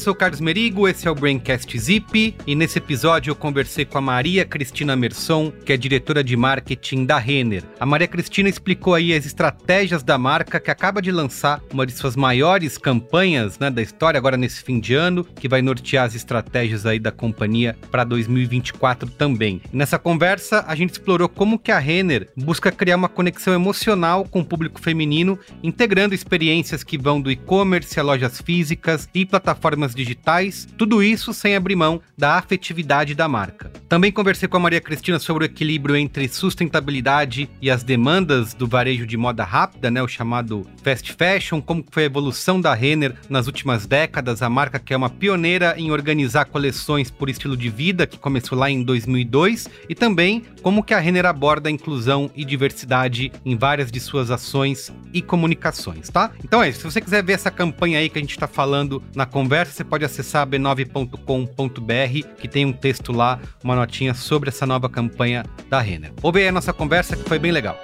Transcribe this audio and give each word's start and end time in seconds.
sou 0.00 0.14
o 0.14 0.16
Carlos 0.16 0.40
Merigo, 0.40 0.88
esse 0.88 1.06
é 1.06 1.10
o 1.10 1.14
Braincast 1.14 1.78
Zip 1.78 2.34
e 2.46 2.54
nesse 2.54 2.78
episódio 2.78 3.30
eu 3.30 3.36
conversei 3.36 3.84
com 3.84 3.98
a 3.98 4.00
Maria 4.00 4.46
Cristina 4.46 4.96
Merson, 4.96 5.50
que 5.50 5.74
é 5.74 5.76
diretora 5.76 6.24
de 6.24 6.34
marketing 6.38 7.04
da 7.04 7.18
Renner. 7.18 7.64
A 7.78 7.84
Maria 7.84 8.08
Cristina 8.08 8.48
explicou 8.48 8.94
aí 8.94 9.12
as 9.12 9.26
estratégias 9.26 10.02
da 10.02 10.16
marca 10.16 10.58
que 10.58 10.70
acaba 10.70 11.02
de 11.02 11.12
lançar 11.12 11.60
uma 11.70 11.84
de 11.84 11.92
suas 11.92 12.16
maiores 12.16 12.78
campanhas 12.78 13.58
né, 13.58 13.70
da 13.70 13.82
história 13.82 14.16
agora 14.16 14.38
nesse 14.38 14.62
fim 14.62 14.80
de 14.80 14.94
ano, 14.94 15.22
que 15.22 15.48
vai 15.48 15.60
nortear 15.60 16.06
as 16.06 16.14
estratégias 16.14 16.86
aí 16.86 16.98
da 16.98 17.12
companhia 17.12 17.76
para 17.90 18.02
2024 18.02 19.10
também. 19.10 19.60
E 19.70 19.76
nessa 19.76 19.98
conversa 19.98 20.64
a 20.66 20.74
gente 20.74 20.92
explorou 20.92 21.28
como 21.28 21.58
que 21.58 21.70
a 21.70 21.78
Renner 21.78 22.26
busca 22.34 22.72
criar 22.72 22.96
uma 22.96 23.08
conexão 23.08 23.52
emocional 23.52 24.24
com 24.24 24.40
o 24.40 24.46
público 24.46 24.80
feminino, 24.80 25.38
integrando 25.62 26.14
experiências 26.14 26.82
que 26.82 26.96
vão 26.96 27.20
do 27.20 27.30
e-commerce 27.30 28.00
a 28.00 28.02
lojas 28.02 28.40
físicas 28.40 29.06
e 29.14 29.26
plataformas 29.26 29.89
digitais, 29.94 30.66
tudo 30.76 31.02
isso 31.02 31.32
sem 31.32 31.56
abrir 31.56 31.76
mão 31.76 32.00
da 32.16 32.36
afetividade 32.36 33.14
da 33.14 33.28
marca. 33.28 33.70
Também 33.88 34.12
conversei 34.12 34.48
com 34.48 34.56
a 34.56 34.60
Maria 34.60 34.80
Cristina 34.80 35.18
sobre 35.18 35.44
o 35.44 35.46
equilíbrio 35.46 35.96
entre 35.96 36.28
sustentabilidade 36.28 37.48
e 37.60 37.70
as 37.70 37.82
demandas 37.82 38.54
do 38.54 38.66
varejo 38.66 39.06
de 39.06 39.16
moda 39.16 39.44
rápida, 39.44 39.90
né, 39.90 40.02
o 40.02 40.08
chamado 40.08 40.66
fast 40.82 41.12
fashion, 41.12 41.60
como 41.60 41.84
foi 41.90 42.04
a 42.04 42.06
evolução 42.06 42.60
da 42.60 42.74
Renner 42.74 43.14
nas 43.28 43.46
últimas 43.46 43.86
décadas, 43.86 44.42
a 44.42 44.48
marca 44.48 44.78
que 44.78 44.94
é 44.94 44.96
uma 44.96 45.10
pioneira 45.10 45.74
em 45.76 45.90
organizar 45.90 46.44
coleções 46.46 47.10
por 47.10 47.28
estilo 47.28 47.56
de 47.56 47.68
vida, 47.68 48.06
que 48.06 48.18
começou 48.18 48.56
lá 48.58 48.70
em 48.70 48.82
2002, 48.82 49.68
e 49.88 49.94
também 49.94 50.44
como 50.62 50.82
que 50.82 50.94
a 50.94 50.98
Renner 50.98 51.26
aborda 51.26 51.68
a 51.68 51.72
inclusão 51.72 52.30
e 52.34 52.44
diversidade 52.44 53.32
em 53.44 53.56
várias 53.56 53.90
de 53.90 54.00
suas 54.00 54.30
ações 54.30 54.92
e 55.12 55.20
comunicações, 55.22 56.08
tá? 56.08 56.30
Então 56.44 56.62
é 56.62 56.68
isso, 56.68 56.80
se 56.80 56.84
você 56.84 57.00
quiser 57.00 57.22
ver 57.22 57.32
essa 57.32 57.50
campanha 57.50 57.98
aí 57.98 58.08
que 58.08 58.18
a 58.18 58.20
gente 58.20 58.30
está 58.30 58.46
falando 58.46 59.02
na 59.14 59.26
conversa, 59.26 59.79
você 59.80 59.84
pode 59.84 60.04
acessar 60.04 60.46
b9.com.br, 60.46 62.36
que 62.38 62.46
tem 62.46 62.66
um 62.66 62.72
texto 62.72 63.12
lá, 63.12 63.40
uma 63.64 63.74
notinha 63.74 64.12
sobre 64.12 64.50
essa 64.50 64.66
nova 64.66 64.90
campanha 64.90 65.42
da 65.70 65.80
Renner. 65.80 66.12
Ouve 66.22 66.40
aí 66.40 66.48
a 66.48 66.52
nossa 66.52 66.70
conversa 66.70 67.16
que 67.16 67.26
foi 67.26 67.38
bem 67.38 67.50
legal. 67.50 67.78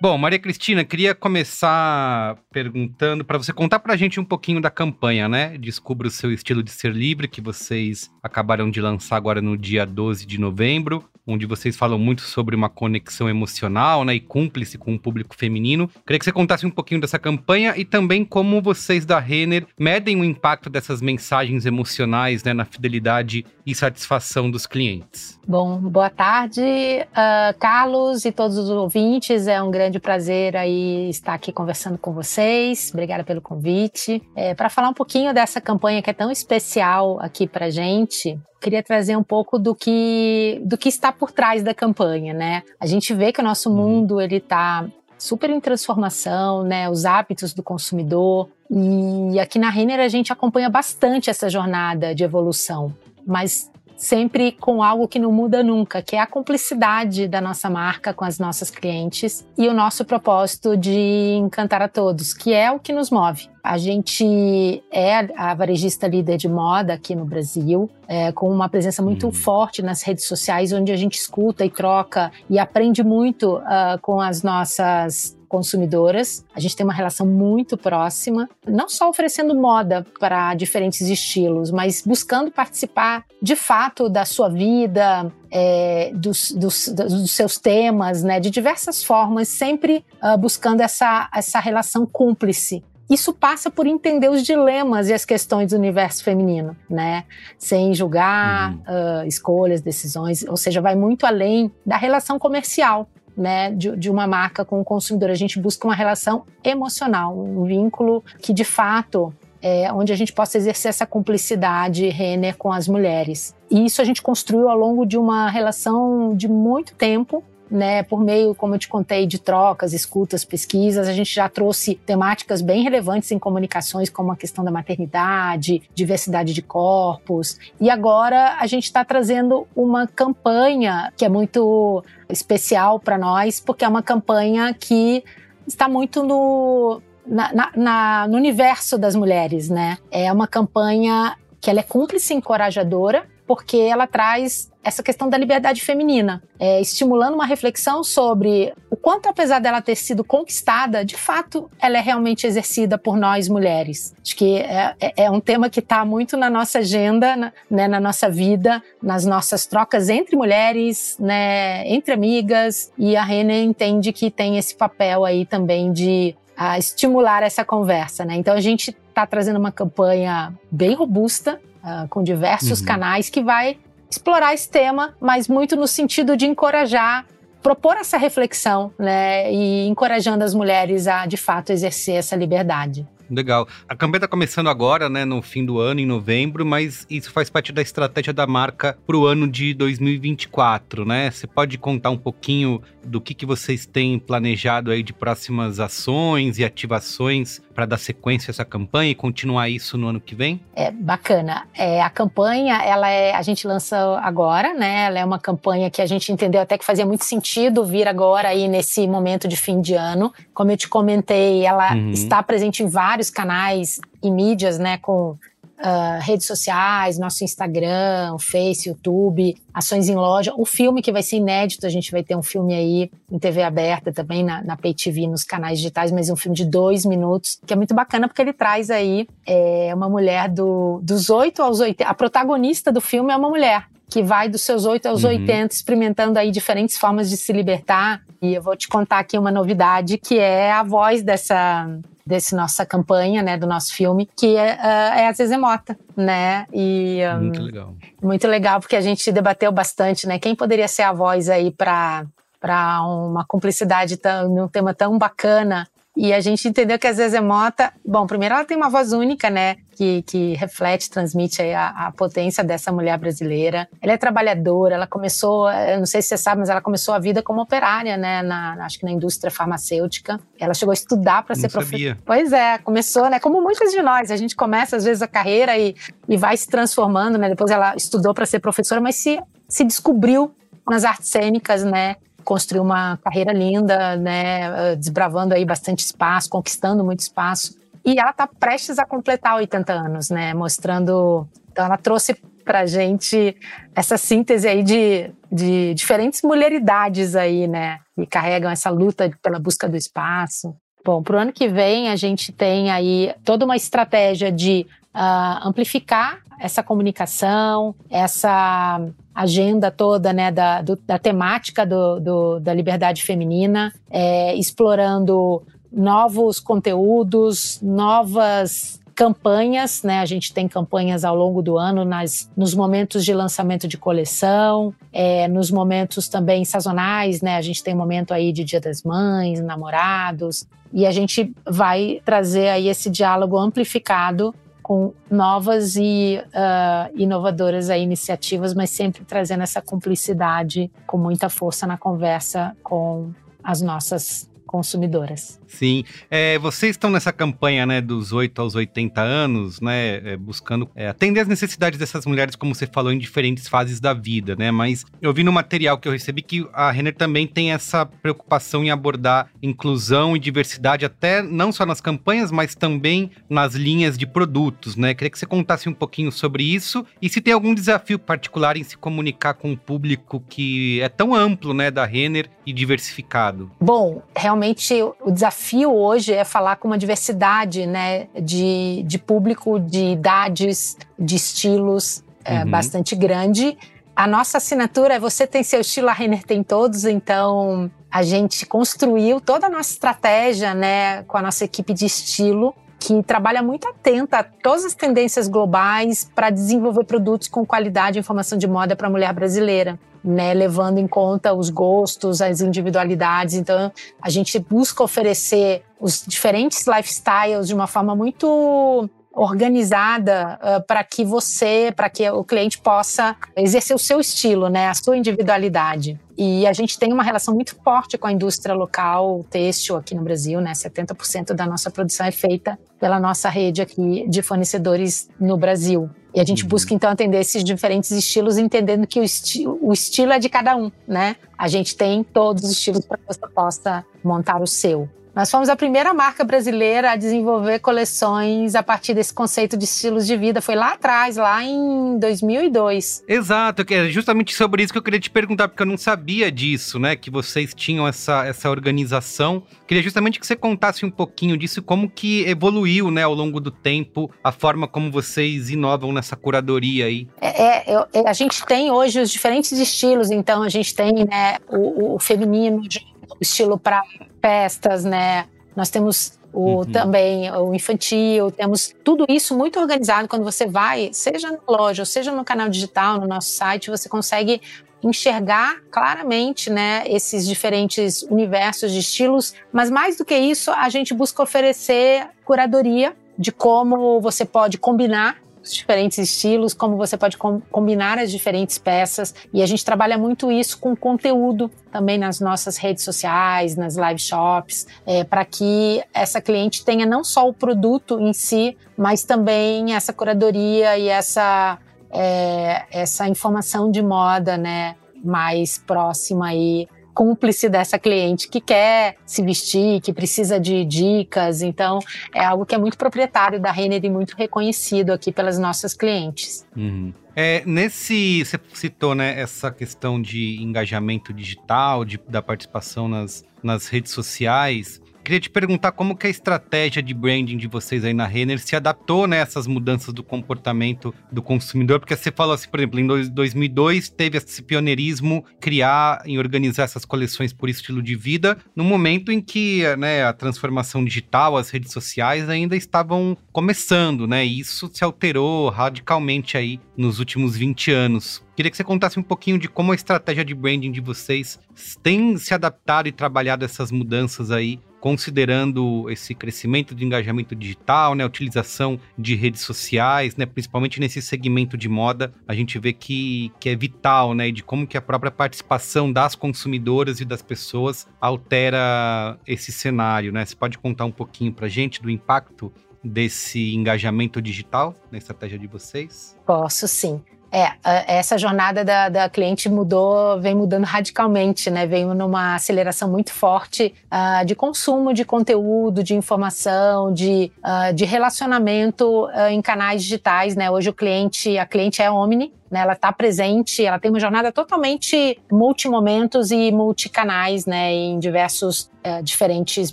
Bom, 0.00 0.16
Maria 0.16 0.38
Cristina, 0.38 0.82
queria 0.84 1.14
começar 1.14 2.36
perguntando 2.50 3.24
para 3.24 3.36
você 3.36 3.52
contar 3.52 3.78
para 3.78 3.92
a 3.92 3.96
gente 3.96 4.18
um 4.18 4.24
pouquinho 4.24 4.60
da 4.62 4.70
campanha, 4.70 5.28
né? 5.28 5.58
Descubra 5.58 6.08
o 6.08 6.10
seu 6.10 6.32
estilo 6.32 6.62
de 6.62 6.70
ser 6.70 6.92
livre, 6.94 7.28
que 7.28 7.40
vocês 7.42 8.10
acabaram 8.22 8.70
de 8.70 8.80
lançar 8.80 9.16
agora 9.16 9.42
no 9.42 9.58
dia 9.58 9.84
12 9.84 10.26
de 10.26 10.38
novembro 10.38 11.04
onde 11.26 11.44
vocês 11.44 11.76
falam 11.76 11.98
muito 11.98 12.22
sobre 12.22 12.54
uma 12.54 12.68
conexão 12.68 13.28
emocional 13.28 14.04
né, 14.04 14.14
e 14.14 14.20
cúmplice 14.20 14.78
com 14.78 14.94
o 14.94 14.98
público 14.98 15.34
feminino. 15.36 15.90
Queria 16.06 16.18
que 16.18 16.24
você 16.24 16.32
contasse 16.32 16.64
um 16.64 16.70
pouquinho 16.70 17.00
dessa 17.00 17.18
campanha 17.18 17.74
e 17.76 17.84
também 17.84 18.24
como 18.24 18.62
vocês 18.62 19.04
da 19.04 19.18
Renner 19.18 19.66
medem 19.78 20.20
o 20.20 20.24
impacto 20.24 20.70
dessas 20.70 21.02
mensagens 21.02 21.66
emocionais 21.66 22.44
né, 22.44 22.54
na 22.54 22.64
fidelidade 22.64 23.44
e 23.66 23.74
satisfação 23.74 24.48
dos 24.48 24.64
clientes. 24.64 25.38
Bom, 25.46 25.78
boa 25.78 26.08
tarde, 26.08 26.62
uh, 26.62 27.58
Carlos 27.58 28.24
e 28.24 28.30
todos 28.30 28.56
os 28.56 28.70
ouvintes. 28.70 29.48
É 29.48 29.60
um 29.60 29.72
grande 29.72 29.98
prazer 29.98 30.56
aí 30.56 31.10
estar 31.10 31.34
aqui 31.34 31.52
conversando 31.52 31.98
com 31.98 32.12
vocês. 32.12 32.90
Obrigada 32.92 33.24
pelo 33.24 33.40
convite. 33.40 34.22
É, 34.36 34.54
Para 34.54 34.70
falar 34.70 34.88
um 34.88 34.94
pouquinho 34.94 35.34
dessa 35.34 35.60
campanha 35.60 36.00
que 36.00 36.08
é 36.08 36.12
tão 36.12 36.30
especial 36.30 37.18
aqui 37.20 37.48
para 37.48 37.68
gente, 37.68 38.38
queria 38.60 38.82
trazer 38.82 39.16
um 39.16 39.24
pouco 39.24 39.58
do 39.58 39.74
que, 39.74 40.60
do 40.64 40.78
que 40.78 40.88
está 40.88 41.10
por 41.10 41.32
trás 41.32 41.64
da 41.64 41.74
campanha, 41.74 42.32
né? 42.32 42.62
A 42.78 42.86
gente 42.86 43.12
vê 43.12 43.32
que 43.32 43.40
o 43.40 43.44
nosso 43.44 43.68
uhum. 43.68 43.76
mundo 43.76 44.20
ele 44.20 44.36
está 44.36 44.86
super 45.18 45.50
em 45.50 45.60
transformação, 45.60 46.62
né? 46.62 46.88
Os 46.88 47.04
hábitos 47.04 47.52
do 47.52 47.62
consumidor. 47.62 48.48
E 48.70 49.38
aqui 49.40 49.58
na 49.58 49.70
Renner 49.70 50.00
a 50.00 50.08
gente 50.08 50.32
acompanha 50.32 50.68
bastante 50.68 51.30
essa 51.30 51.48
jornada 51.48 52.14
de 52.14 52.22
evolução. 52.22 52.94
Mas 53.26 53.70
sempre 53.96 54.52
com 54.52 54.82
algo 54.82 55.08
que 55.08 55.18
não 55.18 55.32
muda 55.32 55.62
nunca, 55.62 56.02
que 56.02 56.14
é 56.14 56.20
a 56.20 56.26
cumplicidade 56.26 57.26
da 57.26 57.40
nossa 57.40 57.70
marca 57.70 58.12
com 58.12 58.24
as 58.24 58.38
nossas 58.38 58.70
clientes 58.70 59.46
e 59.56 59.66
o 59.68 59.74
nosso 59.74 60.04
propósito 60.04 60.76
de 60.76 61.34
encantar 61.36 61.82
a 61.82 61.88
todos, 61.88 62.34
que 62.34 62.52
é 62.52 62.70
o 62.70 62.78
que 62.78 62.92
nos 62.92 63.10
move. 63.10 63.48
A 63.64 63.78
gente 63.78 64.82
é 64.92 65.28
a 65.36 65.54
varejista 65.54 66.06
líder 66.06 66.36
de 66.36 66.48
moda 66.48 66.92
aqui 66.92 67.14
no 67.14 67.24
Brasil, 67.24 67.90
é, 68.06 68.30
com 68.30 68.48
uma 68.50 68.68
presença 68.68 69.02
muito 69.02 69.28
hum. 69.28 69.32
forte 69.32 69.82
nas 69.82 70.02
redes 70.02 70.26
sociais, 70.26 70.72
onde 70.72 70.92
a 70.92 70.96
gente 70.96 71.14
escuta 71.14 71.64
e 71.64 71.70
troca 71.70 72.30
e 72.48 72.58
aprende 72.58 73.02
muito 73.02 73.56
uh, 73.56 73.98
com 74.00 74.20
as 74.20 74.42
nossas 74.42 75.35
consumidoras. 75.48 76.44
A 76.54 76.60
gente 76.60 76.76
tem 76.76 76.84
uma 76.84 76.92
relação 76.92 77.26
muito 77.26 77.76
próxima, 77.76 78.48
não 78.66 78.88
só 78.88 79.08
oferecendo 79.08 79.54
moda 79.54 80.06
para 80.18 80.54
diferentes 80.54 81.02
estilos, 81.02 81.70
mas 81.70 82.02
buscando 82.04 82.50
participar 82.50 83.24
de 83.40 83.56
fato 83.56 84.08
da 84.08 84.24
sua 84.24 84.48
vida, 84.48 85.32
é, 85.50 86.10
dos, 86.14 86.50
dos, 86.52 86.88
dos, 86.88 87.30
seus 87.30 87.58
temas, 87.58 88.22
né, 88.22 88.40
de 88.40 88.50
diversas 88.50 89.02
formas, 89.02 89.48
sempre 89.48 90.04
uh, 90.22 90.36
buscando 90.36 90.80
essa, 90.80 91.28
essa 91.34 91.60
relação 91.60 92.06
cúmplice. 92.06 92.82
Isso 93.08 93.32
passa 93.32 93.70
por 93.70 93.86
entender 93.86 94.28
os 94.28 94.42
dilemas 94.42 95.08
e 95.08 95.14
as 95.14 95.24
questões 95.24 95.70
do 95.70 95.76
universo 95.76 96.24
feminino, 96.24 96.76
né? 96.90 97.24
Sem 97.56 97.94
julgar 97.94 98.72
uhum. 98.72 98.80
uh, 99.22 99.26
escolhas, 99.26 99.80
decisões, 99.80 100.44
ou 100.48 100.56
seja, 100.56 100.80
vai 100.80 100.96
muito 100.96 101.24
além 101.24 101.70
da 101.84 101.96
relação 101.96 102.36
comercial 102.36 103.08
né, 103.36 103.70
de, 103.70 103.96
de, 103.96 104.10
uma 104.10 104.26
marca 104.26 104.64
com 104.64 104.80
o 104.80 104.84
consumidor. 104.84 105.30
A 105.30 105.34
gente 105.34 105.60
busca 105.60 105.86
uma 105.86 105.94
relação 105.94 106.44
emocional, 106.64 107.36
um 107.36 107.64
vínculo 107.64 108.24
que 108.40 108.52
de 108.52 108.64
fato 108.64 109.32
é 109.60 109.92
onde 109.92 110.12
a 110.12 110.16
gente 110.16 110.32
possa 110.32 110.58
exercer 110.58 110.90
essa 110.90 111.06
cumplicidade 111.06 112.08
Renner 112.08 112.56
com 112.56 112.72
as 112.72 112.86
mulheres. 112.86 113.54
E 113.70 113.84
isso 113.84 114.00
a 114.00 114.04
gente 114.04 114.22
construiu 114.22 114.68
ao 114.68 114.76
longo 114.76 115.04
de 115.04 115.18
uma 115.18 115.50
relação 115.50 116.34
de 116.36 116.48
muito 116.48 116.94
tempo 116.94 117.42
né, 117.70 118.02
por 118.02 118.20
meio, 118.20 118.54
como 118.54 118.74
eu 118.74 118.78
te 118.78 118.88
contei, 118.88 119.26
de 119.26 119.38
trocas, 119.38 119.92
escutas, 119.92 120.44
pesquisas, 120.44 121.08
a 121.08 121.12
gente 121.12 121.34
já 121.34 121.48
trouxe 121.48 121.94
temáticas 121.94 122.60
bem 122.62 122.82
relevantes 122.82 123.30
em 123.30 123.38
comunicações, 123.38 124.08
como 124.08 124.32
a 124.32 124.36
questão 124.36 124.64
da 124.64 124.70
maternidade, 124.70 125.82
diversidade 125.94 126.52
de 126.52 126.62
corpos. 126.62 127.58
E 127.80 127.90
agora 127.90 128.56
a 128.58 128.66
gente 128.66 128.84
está 128.84 129.04
trazendo 129.04 129.66
uma 129.74 130.06
campanha 130.06 131.12
que 131.16 131.24
é 131.24 131.28
muito 131.28 132.04
especial 132.28 133.00
para 133.00 133.18
nós, 133.18 133.60
porque 133.60 133.84
é 133.84 133.88
uma 133.88 134.02
campanha 134.02 134.72
que 134.72 135.24
está 135.66 135.88
muito 135.88 136.22
no, 136.22 137.02
na, 137.26 137.52
na, 137.52 137.72
na, 137.76 138.28
no 138.28 138.36
universo 138.36 138.96
das 138.96 139.16
mulheres, 139.16 139.68
né? 139.68 139.98
É 140.10 140.32
uma 140.32 140.46
campanha 140.46 141.36
que 141.60 141.70
ela 141.70 141.80
é 141.80 141.82
cúmplice 141.82 142.32
encorajadora, 142.32 143.26
porque 143.46 143.76
ela 143.76 144.06
traz 144.06 144.70
essa 144.86 145.02
questão 145.02 145.28
da 145.28 145.36
liberdade 145.36 145.82
feminina, 145.82 146.40
é, 146.60 146.80
estimulando 146.80 147.34
uma 147.34 147.44
reflexão 147.44 148.04
sobre 148.04 148.72
o 148.88 148.94
quanto, 148.94 149.28
apesar 149.28 149.58
dela 149.58 149.82
ter 149.82 149.96
sido 149.96 150.22
conquistada, 150.22 151.04
de 151.04 151.16
fato 151.16 151.68
ela 151.82 151.98
é 151.98 152.00
realmente 152.00 152.46
exercida 152.46 152.96
por 152.96 153.16
nós 153.16 153.48
mulheres. 153.48 154.14
Acho 154.22 154.36
que 154.36 154.58
é, 154.58 154.94
é, 155.00 155.24
é 155.24 155.30
um 155.30 155.40
tema 155.40 155.68
que 155.68 155.80
está 155.80 156.04
muito 156.04 156.36
na 156.36 156.48
nossa 156.48 156.78
agenda, 156.78 157.34
na, 157.34 157.52
né, 157.68 157.88
na 157.88 157.98
nossa 157.98 158.30
vida, 158.30 158.80
nas 159.02 159.26
nossas 159.26 159.66
trocas 159.66 160.08
entre 160.08 160.36
mulheres, 160.36 161.16
né, 161.18 161.84
entre 161.88 162.14
amigas, 162.14 162.92
e 162.96 163.16
a 163.16 163.24
Renner 163.24 163.64
entende 163.64 164.12
que 164.12 164.30
tem 164.30 164.56
esse 164.56 164.76
papel 164.76 165.24
aí 165.24 165.44
também 165.44 165.92
de 165.92 166.36
a 166.56 166.78
estimular 166.78 167.42
essa 167.42 167.64
conversa, 167.64 168.24
né? 168.24 168.34
Então 168.36 168.54
a 168.54 168.60
gente 168.60 168.96
está 169.08 169.26
trazendo 169.26 169.58
uma 169.58 169.70
campanha 169.70 170.54
bem 170.70 170.94
robusta, 170.94 171.60
uh, 171.84 172.08
com 172.08 172.22
diversos 172.22 172.80
uhum. 172.80 172.86
canais, 172.86 173.28
que 173.28 173.42
vai 173.42 173.76
explorar 174.10 174.54
esse 174.54 174.68
tema, 174.68 175.14
mas 175.20 175.48
muito 175.48 175.76
no 175.76 175.86
sentido 175.86 176.36
de 176.36 176.46
encorajar, 176.46 177.26
propor 177.62 177.96
essa 177.96 178.16
reflexão, 178.16 178.92
né? 178.98 179.52
E 179.52 179.86
encorajando 179.88 180.44
as 180.44 180.54
mulheres 180.54 181.08
a, 181.08 181.26
de 181.26 181.36
fato, 181.36 181.70
exercer 181.70 182.16
essa 182.16 182.36
liberdade. 182.36 183.06
Legal. 183.28 183.66
A 183.88 183.96
campanha 183.96 184.18
está 184.18 184.28
começando 184.28 184.68
agora, 184.68 185.08
né, 185.08 185.24
no 185.24 185.42
fim 185.42 185.64
do 185.64 185.80
ano, 185.80 185.98
em 185.98 186.06
novembro, 186.06 186.64
mas 186.64 187.04
isso 187.10 187.32
faz 187.32 187.50
parte 187.50 187.72
da 187.72 187.82
estratégia 187.82 188.32
da 188.32 188.46
marca 188.46 188.96
para 189.04 189.16
o 189.16 189.26
ano 189.26 189.48
de 189.48 189.74
2024, 189.74 191.04
né? 191.04 191.30
Você 191.30 191.46
pode 191.46 191.76
contar 191.76 192.10
um 192.10 192.18
pouquinho 192.18 192.80
do 193.04 193.20
que, 193.20 193.34
que 193.34 193.44
vocês 193.44 193.84
têm 193.84 194.18
planejado 194.18 194.90
aí 194.90 195.02
de 195.02 195.12
próximas 195.12 195.80
ações 195.80 196.58
e 196.58 196.64
ativações 196.64 197.60
para 197.76 197.84
dar 197.84 197.98
sequência 197.98 198.50
a 198.50 198.52
essa 198.52 198.64
campanha 198.64 199.10
e 199.10 199.14
continuar 199.14 199.68
isso 199.68 199.98
no 199.98 200.08
ano 200.08 200.18
que 200.18 200.34
vem? 200.34 200.58
É 200.74 200.90
bacana. 200.90 201.68
É, 201.74 202.00
a 202.00 202.08
campanha, 202.08 202.78
ela 202.82 203.10
é, 203.10 203.34
a 203.34 203.42
gente 203.42 203.66
lança 203.66 204.18
agora, 204.22 204.72
né? 204.72 205.04
Ela 205.04 205.18
é 205.18 205.24
uma 205.24 205.38
campanha 205.38 205.90
que 205.90 206.00
a 206.00 206.06
gente 206.06 206.32
entendeu 206.32 206.62
até 206.62 206.78
que 206.78 206.84
fazia 206.86 207.04
muito 207.04 207.24
sentido 207.24 207.84
vir 207.84 208.08
agora 208.08 208.48
aí 208.48 208.66
nesse 208.66 209.06
momento 209.06 209.46
de 209.46 209.58
fim 209.58 209.82
de 209.82 209.92
ano. 209.92 210.32
Como 210.54 210.70
eu 210.70 210.76
te 210.78 210.88
comentei, 210.88 211.66
ela 211.66 211.94
uhum. 211.94 212.12
está 212.12 212.42
presente 212.42 212.82
em 212.82 212.88
vários 212.88 213.28
canais 213.28 214.00
e 214.22 214.30
mídias, 214.30 214.78
né? 214.78 214.96
Com 214.96 215.36
Uh, 215.78 216.18
redes 216.22 216.46
sociais, 216.46 217.18
nosso 217.18 217.44
Instagram, 217.44 218.38
Face, 218.38 218.88
YouTube, 218.88 219.56
ações 219.74 220.08
em 220.08 220.14
loja. 220.14 220.54
O 220.56 220.64
filme 220.64 221.02
que 221.02 221.12
vai 221.12 221.22
ser 221.22 221.36
inédito, 221.36 221.86
a 221.86 221.90
gente 221.90 222.10
vai 222.10 222.22
ter 222.22 222.34
um 222.34 222.42
filme 222.42 222.74
aí 222.74 223.10
em 223.30 223.38
TV 223.38 223.62
aberta 223.62 224.10
também, 224.10 224.42
na, 224.42 224.62
na 224.62 224.76
Pay 224.76 224.94
TV, 224.94 225.26
nos 225.26 225.44
canais 225.44 225.78
digitais, 225.78 226.10
mas 226.10 226.30
um 226.30 226.36
filme 226.36 226.56
de 226.56 226.64
dois 226.64 227.04
minutos, 227.04 227.60
que 227.66 227.74
é 227.74 227.76
muito 227.76 227.94
bacana 227.94 228.26
porque 228.26 228.40
ele 228.40 228.54
traz 228.54 228.90
aí 228.90 229.28
é, 229.46 229.92
uma 229.94 230.08
mulher 230.08 230.48
do, 230.48 230.98
dos 231.02 231.28
oito 231.28 231.62
aos 231.62 231.78
80. 231.78 232.08
A 232.08 232.14
protagonista 232.14 232.90
do 232.90 233.00
filme 233.00 233.30
é 233.30 233.36
uma 233.36 233.50
mulher 233.50 233.86
que 234.08 234.22
vai 234.22 234.48
dos 234.48 234.62
seus 234.62 234.84
8 234.84 235.06
aos 235.06 235.24
uhum. 235.24 235.30
80, 235.30 235.74
experimentando 235.74 236.38
aí 236.38 236.50
diferentes 236.50 236.96
formas 236.96 237.28
de 237.28 237.36
se 237.36 237.52
libertar. 237.52 238.22
E 238.40 238.54
eu 238.54 238.62
vou 238.62 238.76
te 238.76 238.88
contar 238.88 239.18
aqui 239.18 239.36
uma 239.36 239.50
novidade, 239.50 240.18
que 240.18 240.38
é 240.38 240.70
a 240.70 240.82
voz 240.82 241.22
dessa 241.22 241.88
desse 242.26 242.54
nossa 242.56 242.84
campanha, 242.84 243.42
né, 243.42 243.56
do 243.56 243.66
nosso 243.66 243.94
filme, 243.94 244.28
que 244.36 244.56
é, 244.56 244.74
uh, 244.74 245.18
é 245.18 245.28
a 245.28 245.32
Zezé 245.32 245.56
Mota, 245.56 245.96
né? 246.16 246.66
E 246.72 247.20
um, 247.36 247.40
muito 247.40 247.62
legal. 247.62 247.94
Muito 248.20 248.48
legal 248.48 248.80
porque 248.80 248.96
a 248.96 249.00
gente 249.00 249.30
debateu 249.30 249.70
bastante, 249.70 250.26
né? 250.26 250.38
Quem 250.38 250.54
poderia 250.54 250.88
ser 250.88 251.02
a 251.02 251.12
voz 251.12 251.48
aí 251.48 251.70
para 251.70 252.26
para 252.58 253.02
uma 253.02 253.44
cumplicidade 253.44 254.16
tão, 254.16 254.48
num 254.48 254.66
tema 254.66 254.92
tão 254.92 255.16
bacana 255.18 255.86
e 256.16 256.32
a 256.32 256.40
gente 256.40 256.66
entendeu 256.66 256.98
que 256.98 257.06
a 257.06 257.12
Zezé 257.12 257.42
Mota, 257.42 257.92
bom, 258.02 258.26
primeiro 258.26 258.54
ela 258.54 258.64
tem 258.64 258.74
uma 258.74 258.88
voz 258.88 259.12
única, 259.12 259.50
né? 259.50 259.76
Que, 259.94 260.22
que 260.22 260.54
reflete, 260.54 261.10
transmite 261.10 261.60
a, 261.62 261.88
a, 261.88 262.12
potência 262.12 262.64
dessa 262.64 262.90
mulher 262.90 263.18
brasileira. 263.18 263.88
Ela 264.00 264.12
é 264.12 264.16
trabalhadora, 264.16 264.94
ela 264.94 265.06
começou, 265.06 265.70
eu 265.70 265.98
não 265.98 266.06
sei 266.06 266.20
se 266.22 266.28
você 266.28 266.36
sabe, 266.38 266.60
mas 266.60 266.68
ela 266.68 266.80
começou 266.80 267.14
a 267.14 267.18
vida 267.18 267.42
como 267.42 267.60
operária, 267.60 268.16
né? 268.16 268.42
Na, 268.42 268.84
acho 268.84 268.98
que 268.98 269.04
na 269.04 269.10
indústria 269.10 269.50
farmacêutica. 269.50 270.40
Ela 270.58 270.72
chegou 270.72 270.90
a 270.90 270.94
estudar 270.94 271.42
para 271.42 271.54
ser 271.54 271.70
professora. 271.70 272.18
Pois 272.24 272.52
é, 272.52 272.78
começou, 272.78 273.28
né? 273.28 273.38
Como 273.38 273.60
muitas 273.60 273.90
de 273.92 274.00
nós, 274.00 274.30
a 274.30 274.36
gente 274.36 274.56
começa 274.56 274.96
às 274.96 275.04
vezes 275.04 275.22
a 275.22 275.28
carreira 275.28 275.76
e, 275.78 275.94
e 276.26 276.36
vai 276.36 276.56
se 276.56 276.66
transformando, 276.66 277.36
né? 277.36 277.50
Depois 277.50 277.70
ela 277.70 277.94
estudou 277.94 278.32
para 278.32 278.46
ser 278.46 278.60
professora, 278.60 279.00
mas 279.02 279.16
se, 279.16 279.38
se 279.68 279.84
descobriu 279.84 280.54
nas 280.88 281.04
artes 281.04 281.28
cênicas, 281.28 281.84
né? 281.84 282.16
Construiu 282.46 282.84
uma 282.84 283.18
carreira 283.18 283.52
linda, 283.52 284.16
né, 284.16 284.94
desbravando 284.94 285.52
aí 285.52 285.64
bastante 285.64 285.98
espaço, 285.98 286.48
conquistando 286.48 287.04
muito 287.04 287.20
espaço. 287.20 287.76
E 288.04 288.20
ela 288.20 288.30
está 288.30 288.46
prestes 288.46 289.00
a 289.00 289.04
completar 289.04 289.56
80 289.56 289.92
anos, 289.92 290.30
né, 290.30 290.54
mostrando. 290.54 291.46
Então, 291.72 291.84
ela 291.84 291.98
trouxe 291.98 292.34
para 292.64 292.86
gente 292.86 293.56
essa 293.94 294.16
síntese 294.16 294.68
aí 294.68 294.82
de, 294.82 295.30
de 295.50 295.92
diferentes 295.94 296.40
mulheridades 296.42 297.34
aí, 297.34 297.66
né, 297.66 297.98
que 298.14 298.24
carregam 298.26 298.70
essa 298.70 298.90
luta 298.90 299.28
pela 299.42 299.58
busca 299.58 299.88
do 299.88 299.96
espaço. 299.96 300.72
Bom, 301.04 301.22
para 301.22 301.36
o 301.36 301.40
ano 301.40 301.52
que 301.52 301.68
vem 301.68 302.08
a 302.08 302.16
gente 302.16 302.52
tem 302.52 302.90
aí 302.90 303.34
toda 303.44 303.64
uma 303.64 303.76
estratégia 303.76 304.50
de 304.52 304.86
uh, 305.14 305.68
amplificar 305.68 306.40
essa 306.58 306.82
comunicação, 306.82 307.94
essa 308.10 309.00
agenda 309.36 309.90
toda 309.90 310.32
né, 310.32 310.50
da, 310.50 310.80
do, 310.80 310.96
da 310.96 311.18
temática 311.18 311.84
do, 311.84 312.18
do, 312.18 312.58
da 312.58 312.72
liberdade 312.72 313.22
feminina, 313.22 313.92
é, 314.10 314.56
explorando 314.56 315.62
novos 315.92 316.58
conteúdos, 316.58 317.78
novas 317.82 318.98
campanhas, 319.14 320.02
né? 320.02 320.20
A 320.20 320.26
gente 320.26 320.52
tem 320.52 320.68
campanhas 320.68 321.24
ao 321.24 321.34
longo 321.34 321.62
do 321.62 321.78
ano 321.78 322.04
nas, 322.04 322.50
nos 322.54 322.74
momentos 322.74 323.24
de 323.24 323.32
lançamento 323.32 323.88
de 323.88 323.96
coleção, 323.96 324.94
é, 325.10 325.48
nos 325.48 325.70
momentos 325.70 326.28
também 326.28 326.64
sazonais, 326.64 327.40
né? 327.40 327.56
A 327.56 327.62
gente 327.62 327.82
tem 327.82 327.94
momento 327.94 328.32
aí 328.32 328.52
de 328.52 328.62
Dia 328.62 328.80
das 328.80 329.02
Mães, 329.02 329.60
namorados, 329.60 330.66
e 330.92 331.06
a 331.06 331.10
gente 331.10 331.52
vai 331.66 332.20
trazer 332.24 332.68
aí 332.68 332.88
esse 332.88 333.08
diálogo 333.10 333.58
amplificado 333.58 334.54
com 334.86 335.12
novas 335.28 335.96
e 335.96 336.40
uh, 336.46 337.10
inovadoras 337.20 337.90
aí, 337.90 338.04
iniciativas, 338.04 338.72
mas 338.72 338.88
sempre 338.90 339.24
trazendo 339.24 339.64
essa 339.64 339.82
cumplicidade 339.82 340.88
com 341.08 341.18
muita 341.18 341.48
força 341.48 341.88
na 341.88 341.98
conversa 341.98 342.76
com 342.84 343.32
as 343.64 343.80
nossas 343.82 344.48
consumidoras. 344.64 345.58
Sim. 345.66 346.04
É, 346.30 346.58
vocês 346.58 346.92
estão 346.92 347.10
nessa 347.10 347.32
campanha 347.32 347.84
né, 347.86 348.00
dos 348.00 348.32
8 348.32 348.60
aos 348.60 348.74
80 348.74 349.20
anos, 349.20 349.80
né, 349.80 350.32
é, 350.32 350.36
buscando 350.36 350.88
é, 350.94 351.08
atender 351.08 351.40
as 351.40 351.48
necessidades 351.48 351.98
dessas 351.98 352.24
mulheres, 352.26 352.56
como 352.56 352.74
você 352.74 352.86
falou, 352.86 353.12
em 353.12 353.18
diferentes 353.18 353.68
fases 353.68 354.00
da 354.00 354.14
vida, 354.14 354.56
né? 354.56 354.70
Mas 354.70 355.04
eu 355.20 355.32
vi 355.32 355.42
no 355.42 355.52
material 355.52 355.98
que 355.98 356.08
eu 356.08 356.12
recebi 356.12 356.42
que 356.42 356.66
a 356.72 356.90
Renner 356.90 357.14
também 357.14 357.46
tem 357.46 357.72
essa 357.72 358.06
preocupação 358.06 358.84
em 358.84 358.90
abordar 358.90 359.48
inclusão 359.62 360.36
e 360.36 360.38
diversidade, 360.38 361.04
até 361.04 361.42
não 361.42 361.72
só 361.72 361.84
nas 361.84 362.00
campanhas, 362.00 362.50
mas 362.50 362.74
também 362.74 363.30
nas 363.48 363.74
linhas 363.74 364.16
de 364.16 364.26
produtos, 364.26 364.96
né? 364.96 365.14
Queria 365.14 365.30
que 365.30 365.38
você 365.38 365.46
contasse 365.46 365.88
um 365.88 365.94
pouquinho 365.94 366.30
sobre 366.30 366.62
isso 366.62 367.04
e 367.20 367.28
se 367.28 367.40
tem 367.40 367.52
algum 367.52 367.74
desafio 367.74 368.18
particular 368.18 368.76
em 368.76 368.84
se 368.84 368.96
comunicar 368.96 369.54
com 369.54 369.70
um 369.70 369.76
público 369.76 370.42
que 370.48 371.00
é 371.00 371.08
tão 371.08 371.34
amplo, 371.34 371.74
né, 371.74 371.90
da 371.90 372.04
Renner 372.04 372.48
e 372.64 372.72
diversificado. 372.72 373.70
Bom, 373.80 374.22
realmente 374.34 374.94
o 375.20 375.30
desafio 375.30 375.55
desafio 375.56 375.92
hoje 375.94 376.34
é 376.34 376.44
falar 376.44 376.76
com 376.76 376.86
uma 376.86 376.98
diversidade 376.98 377.86
né, 377.86 378.28
de, 378.38 379.02
de 379.06 379.18
público, 379.18 379.80
de 379.80 380.12
idades, 380.12 380.96
de 381.18 381.34
estilos 381.34 382.22
é, 382.44 382.62
uhum. 382.62 382.70
bastante 382.70 383.16
grande. 383.16 383.76
A 384.14 384.26
nossa 384.26 384.58
assinatura 384.58 385.14
é 385.14 385.18
você 385.18 385.46
tem 385.46 385.62
seu 385.62 385.80
estilo, 385.80 386.08
a 386.08 386.12
Renner 386.12 386.44
tem 386.44 386.62
todos, 386.62 387.04
então 387.04 387.90
a 388.10 388.22
gente 388.22 388.64
construiu 388.66 389.40
toda 389.40 389.66
a 389.66 389.70
nossa 389.70 389.92
estratégia 389.92 390.74
né, 390.74 391.22
com 391.24 391.36
a 391.36 391.42
nossa 391.42 391.64
equipe 391.64 391.92
de 391.92 392.06
estilo 392.06 392.74
que 392.98 393.22
trabalha 393.22 393.62
muito 393.62 393.86
atenta 393.88 394.38
a 394.38 394.42
todas 394.42 394.84
as 394.84 394.94
tendências 394.94 395.48
globais 395.48 396.30
para 396.34 396.50
desenvolver 396.50 397.04
produtos 397.04 397.46
com 397.48 397.64
qualidade 397.64 398.18
e 398.18 398.20
informação 398.20 398.56
de 398.56 398.66
moda 398.66 398.96
para 398.96 399.06
a 399.06 399.10
mulher 399.10 399.32
brasileira. 399.32 399.98
Né, 400.26 400.52
levando 400.52 400.98
em 400.98 401.06
conta 401.06 401.54
os 401.54 401.70
gostos, 401.70 402.42
as 402.42 402.60
individualidades. 402.60 403.54
Então, 403.54 403.92
a 404.20 404.28
gente 404.28 404.58
busca 404.58 405.04
oferecer 405.04 405.84
os 406.00 406.24
diferentes 406.26 406.84
lifestyles 406.84 407.68
de 407.68 407.74
uma 407.74 407.86
forma 407.86 408.16
muito 408.16 409.08
organizada 409.36 410.58
uh, 410.62 410.82
para 410.86 411.04
que 411.04 411.22
você, 411.22 411.92
para 411.94 412.08
que 412.08 412.28
o 412.30 412.42
cliente 412.42 412.78
possa 412.78 413.36
exercer 413.54 413.94
o 413.94 413.98
seu 413.98 414.18
estilo, 414.18 414.70
né, 414.70 414.88
a 414.88 414.94
sua 414.94 415.16
individualidade. 415.16 416.18
E 416.38 416.66
a 416.66 416.72
gente 416.72 416.98
tem 416.98 417.12
uma 417.12 417.22
relação 417.22 417.54
muito 417.54 417.76
forte 417.76 418.16
com 418.16 418.26
a 418.26 418.32
indústria 418.32 418.74
local 418.74 419.44
têxtil 419.50 419.96
aqui 419.96 420.14
no 420.14 420.22
Brasil, 420.22 420.60
né? 420.60 420.72
70% 420.72 421.54
da 421.54 421.66
nossa 421.66 421.90
produção 421.90 422.26
é 422.26 422.30
feita 422.30 422.78
pela 423.00 423.18
nossa 423.18 423.48
rede 423.48 423.80
aqui 423.80 424.26
de 424.28 424.42
fornecedores 424.42 425.30
no 425.40 425.56
Brasil. 425.56 426.10
E 426.34 426.40
a 426.40 426.44
gente 426.44 426.64
uhum. 426.64 426.68
busca 426.68 426.92
então 426.92 427.08
atender 427.08 427.40
esses 427.40 427.64
diferentes 427.64 428.10
estilos, 428.10 428.58
entendendo 428.58 429.06
que 429.06 429.18
o, 429.18 429.22
esti 429.22 429.66
o 429.66 429.92
estilo 429.94 430.32
é 430.32 430.38
de 430.38 430.50
cada 430.50 430.76
um, 430.76 430.92
né? 431.08 431.36
A 431.56 431.68
gente 431.68 431.96
tem 431.96 432.22
todos 432.22 432.64
os 432.64 432.72
estilos 432.72 433.06
para 433.06 433.16
que 433.16 433.24
você 433.26 433.46
possa 433.54 434.04
montar 434.22 434.60
o 434.60 434.66
seu. 434.66 435.08
Nós 435.36 435.50
fomos 435.50 435.68
a 435.68 435.76
primeira 435.76 436.14
marca 436.14 436.42
brasileira 436.42 437.12
a 437.12 437.16
desenvolver 437.16 437.78
coleções 437.80 438.74
a 438.74 438.82
partir 438.82 439.12
desse 439.12 439.34
conceito 439.34 439.76
de 439.76 439.84
estilos 439.84 440.26
de 440.26 440.34
vida. 440.34 440.62
Foi 440.62 440.74
lá 440.74 440.94
atrás, 440.94 441.36
lá 441.36 441.62
em 441.62 442.18
2002. 442.18 443.22
Exato, 443.28 443.84
que 443.84 443.92
é 443.92 444.08
justamente 444.08 444.54
sobre 444.54 444.82
isso 444.82 444.94
que 444.94 444.98
eu 444.98 445.02
queria 445.02 445.20
te 445.20 445.28
perguntar, 445.28 445.68
porque 445.68 445.82
eu 445.82 445.86
não 445.86 445.98
sabia 445.98 446.50
disso, 446.50 446.98
né? 446.98 447.14
Que 447.16 447.30
vocês 447.30 447.74
tinham 447.74 448.08
essa, 448.08 448.46
essa 448.46 448.70
organização. 448.70 449.62
Queria 449.86 450.02
justamente 450.02 450.40
que 450.40 450.46
você 450.46 450.56
contasse 450.56 451.04
um 451.04 451.10
pouquinho 451.10 451.58
disso, 451.58 451.82
como 451.82 452.08
que 452.08 452.42
evoluiu, 452.48 453.10
né, 453.10 453.22
ao 453.22 453.34
longo 453.34 453.60
do 453.60 453.70
tempo, 453.70 454.30
a 454.42 454.50
forma 454.50 454.88
como 454.88 455.10
vocês 455.10 455.68
inovam 455.68 456.14
nessa 456.14 456.34
curadoria 456.34 457.04
aí. 457.04 457.28
É, 457.42 457.82
é 457.82 458.06
é, 458.14 458.28
a 458.28 458.32
gente 458.32 458.64
tem 458.64 458.90
hoje 458.90 459.20
os 459.20 459.30
diferentes 459.30 459.70
estilos, 459.72 460.30
então 460.30 460.62
a 460.62 460.68
gente 460.70 460.94
tem, 460.94 461.26
né, 461.26 461.58
o, 461.68 462.14
o 462.14 462.18
feminino, 462.18 462.80
o 462.80 463.42
estilo 463.42 463.78
para 463.78 464.02
festas, 464.46 465.04
né? 465.04 465.46
Nós 465.74 465.90
temos 465.90 466.38
o, 466.52 466.78
uhum. 466.78 466.84
também 466.84 467.50
o 467.50 467.74
infantil, 467.74 468.52
temos 468.52 468.94
tudo 469.02 469.26
isso 469.28 469.58
muito 469.58 469.80
organizado. 469.80 470.28
Quando 470.28 470.44
você 470.44 470.66
vai, 470.66 471.10
seja 471.12 471.50
na 471.50 471.58
loja, 471.68 472.02
ou 472.02 472.06
seja 472.06 472.30
no 472.30 472.44
canal 472.44 472.68
digital, 472.68 473.20
no 473.20 473.26
nosso 473.26 473.50
site, 473.50 473.90
você 473.90 474.08
consegue 474.08 474.60
enxergar 475.02 475.80
claramente 475.90 476.70
né, 476.70 477.02
esses 477.06 477.46
diferentes 477.46 478.22
universos 478.22 478.92
de 478.92 479.00
estilos, 479.00 479.52
mas 479.72 479.90
mais 479.90 480.16
do 480.16 480.24
que 480.24 480.36
isso, 480.36 480.70
a 480.70 480.88
gente 480.88 481.12
busca 481.12 481.42
oferecer 481.42 482.28
curadoria 482.44 483.16
de 483.36 483.50
como 483.50 484.20
você 484.20 484.44
pode 484.44 484.78
combinar 484.78 485.38
os 485.66 485.74
diferentes 485.74 486.18
estilos, 486.18 486.72
como 486.72 486.96
você 486.96 487.16
pode 487.16 487.36
com, 487.36 487.60
combinar 487.70 488.18
as 488.18 488.30
diferentes 488.30 488.78
peças. 488.78 489.34
E 489.52 489.62
a 489.62 489.66
gente 489.66 489.84
trabalha 489.84 490.16
muito 490.16 490.50
isso 490.50 490.78
com 490.78 490.94
conteúdo 490.94 491.70
também 491.90 492.18
nas 492.18 492.40
nossas 492.40 492.76
redes 492.76 493.04
sociais, 493.04 493.76
nas 493.76 493.96
live 493.96 494.20
shops, 494.20 494.86
é, 495.04 495.24
para 495.24 495.44
que 495.44 496.02
essa 496.14 496.40
cliente 496.40 496.84
tenha 496.84 497.04
não 497.04 497.24
só 497.24 497.48
o 497.48 497.52
produto 497.52 498.20
em 498.20 498.32
si, 498.32 498.76
mas 498.96 499.24
também 499.24 499.94
essa 499.94 500.12
curadoria 500.12 500.96
e 500.98 501.08
essa, 501.08 501.78
é, 502.10 502.84
essa 502.90 503.28
informação 503.28 503.90
de 503.90 504.02
moda, 504.02 504.56
né? 504.56 504.96
Mais 505.24 505.78
próxima 505.78 506.48
aí 506.48 506.86
cúmplice 507.16 507.66
dessa 507.66 507.98
cliente 507.98 508.46
que 508.46 508.60
quer 508.60 509.16
se 509.24 509.42
vestir, 509.42 510.02
que 510.02 510.12
precisa 510.12 510.60
de 510.60 510.84
dicas. 510.84 511.62
Então, 511.62 511.98
é 512.34 512.44
algo 512.44 512.66
que 512.66 512.74
é 512.74 512.78
muito 512.78 512.98
proprietário 512.98 513.58
da 513.58 513.72
Renner 513.72 514.04
e 514.04 514.10
muito 514.10 514.36
reconhecido 514.36 515.12
aqui 515.12 515.32
pelas 515.32 515.58
nossas 515.58 515.94
clientes. 515.94 516.66
Uhum. 516.76 517.14
É, 517.34 517.62
nesse, 517.66 518.44
você 518.44 518.60
citou, 518.74 519.14
né, 519.14 519.40
essa 519.40 519.70
questão 519.70 520.20
de 520.20 520.62
engajamento 520.62 521.32
digital, 521.32 522.04
de, 522.04 522.20
da 522.28 522.42
participação 522.42 523.08
nas, 523.08 523.44
nas 523.62 523.88
redes 523.88 524.12
sociais. 524.12 525.00
Queria 525.26 525.40
te 525.40 525.50
perguntar 525.50 525.90
como 525.90 526.16
que 526.16 526.28
a 526.28 526.30
estratégia 526.30 527.02
de 527.02 527.12
branding 527.12 527.56
de 527.56 527.66
vocês 527.66 528.04
aí 528.04 528.14
na 528.14 528.28
Renner 528.28 528.60
se 528.60 528.76
adaptou 528.76 529.26
né, 529.26 529.40
a 529.40 529.42
essas 529.42 529.66
mudanças 529.66 530.14
do 530.14 530.22
comportamento 530.22 531.12
do 531.32 531.42
consumidor, 531.42 531.98
porque 531.98 532.14
você 532.14 532.30
falou 532.30 532.54
assim, 532.54 532.68
por 532.68 532.78
exemplo, 532.78 533.00
em 533.00 533.28
2002 533.30 534.08
teve 534.08 534.38
esse 534.38 534.62
pioneirismo 534.62 535.44
criar 535.58 536.22
e 536.26 536.38
organizar 536.38 536.84
essas 536.84 537.04
coleções 537.04 537.52
por 537.52 537.68
estilo 537.68 538.00
de 538.00 538.14
vida, 538.14 538.56
no 538.76 538.84
momento 538.84 539.32
em 539.32 539.40
que 539.40 539.82
né, 539.96 540.22
a 540.22 540.32
transformação 540.32 541.04
digital, 541.04 541.56
as 541.56 541.70
redes 541.70 541.90
sociais 541.90 542.48
ainda 542.48 542.76
estavam 542.76 543.36
começando, 543.50 544.28
né? 544.28 544.46
E 544.46 544.60
isso 544.60 544.88
se 544.94 545.02
alterou 545.02 545.70
radicalmente 545.70 546.56
aí 546.56 546.78
nos 546.96 547.18
últimos 547.18 547.56
20 547.56 547.90
anos. 547.90 548.46
Queria 548.54 548.70
que 548.70 548.76
você 548.76 548.84
contasse 548.84 549.18
um 549.18 549.24
pouquinho 549.24 549.58
de 549.58 549.68
como 549.68 549.90
a 549.90 549.94
estratégia 549.96 550.44
de 550.44 550.54
branding 550.54 550.92
de 550.92 551.00
vocês 551.00 551.58
tem 552.02 552.38
se 552.38 552.54
adaptado 552.54 553.08
e 553.08 553.12
trabalhado 553.12 553.64
essas 553.64 553.90
mudanças 553.90 554.50
aí 554.50 554.80
considerando 555.06 556.10
esse 556.10 556.34
crescimento 556.34 556.92
de 556.92 557.04
engajamento 557.04 557.54
digital, 557.54 558.16
né, 558.16 558.26
utilização 558.26 558.98
de 559.16 559.36
redes 559.36 559.60
sociais, 559.60 560.34
né, 560.34 560.44
principalmente 560.44 560.98
nesse 560.98 561.22
segmento 561.22 561.76
de 561.76 561.88
moda, 561.88 562.34
a 562.44 562.52
gente 562.52 562.76
vê 562.76 562.92
que, 562.92 563.52
que 563.60 563.68
é 563.68 563.76
vital, 563.76 564.34
né, 564.34 564.50
de 564.50 564.64
como 564.64 564.84
que 564.84 564.96
a 564.96 565.00
própria 565.00 565.30
participação 565.30 566.12
das 566.12 566.34
consumidoras 566.34 567.20
e 567.20 567.24
das 567.24 567.40
pessoas 567.40 568.08
altera 568.20 569.38
esse 569.46 569.70
cenário, 569.70 570.32
né? 570.32 570.44
Você 570.44 570.56
pode 570.56 570.76
contar 570.76 571.04
um 571.04 571.12
pouquinho 571.12 571.52
para 571.52 571.68
gente 571.68 572.02
do 572.02 572.10
impacto 572.10 572.72
desse 573.04 573.76
engajamento 573.76 574.42
digital 574.42 574.92
na 575.12 575.18
estratégia 575.18 575.56
de 575.56 575.68
vocês? 575.68 576.36
Posso 576.44 576.88
sim. 576.88 577.22
É, 577.52 578.18
essa 578.18 578.36
jornada 578.36 578.84
da, 578.84 579.08
da, 579.08 579.28
cliente 579.28 579.68
mudou, 579.68 580.40
vem 580.40 580.54
mudando 580.54 580.84
radicalmente, 580.84 581.70
né? 581.70 581.86
Veio 581.86 582.12
numa 582.12 582.56
aceleração 582.56 583.08
muito 583.08 583.32
forte 583.32 583.94
uh, 584.12 584.44
de 584.44 584.54
consumo 584.54 585.14
de 585.14 585.24
conteúdo, 585.24 586.02
de 586.02 586.14
informação, 586.14 587.12
de, 587.12 587.52
uh, 587.58 587.94
de 587.94 588.04
relacionamento 588.04 589.26
uh, 589.26 589.48
em 589.50 589.62
canais 589.62 590.02
digitais, 590.02 590.56
né? 590.56 590.70
Hoje 590.70 590.90
o 590.90 590.92
cliente, 590.92 591.56
a 591.56 591.64
cliente 591.64 592.02
é 592.02 592.10
omni, 592.10 592.52
né? 592.68 592.80
Ela 592.80 592.94
está 592.94 593.12
presente, 593.12 593.84
ela 593.84 593.98
tem 593.98 594.10
uma 594.10 594.20
jornada 594.20 594.50
totalmente 594.50 595.38
multimomentos 595.50 596.50
e 596.50 596.72
multicanais, 596.72 597.64
né? 597.64 597.92
Em 597.92 598.18
diversos 598.18 598.90
diferentes 599.22 599.92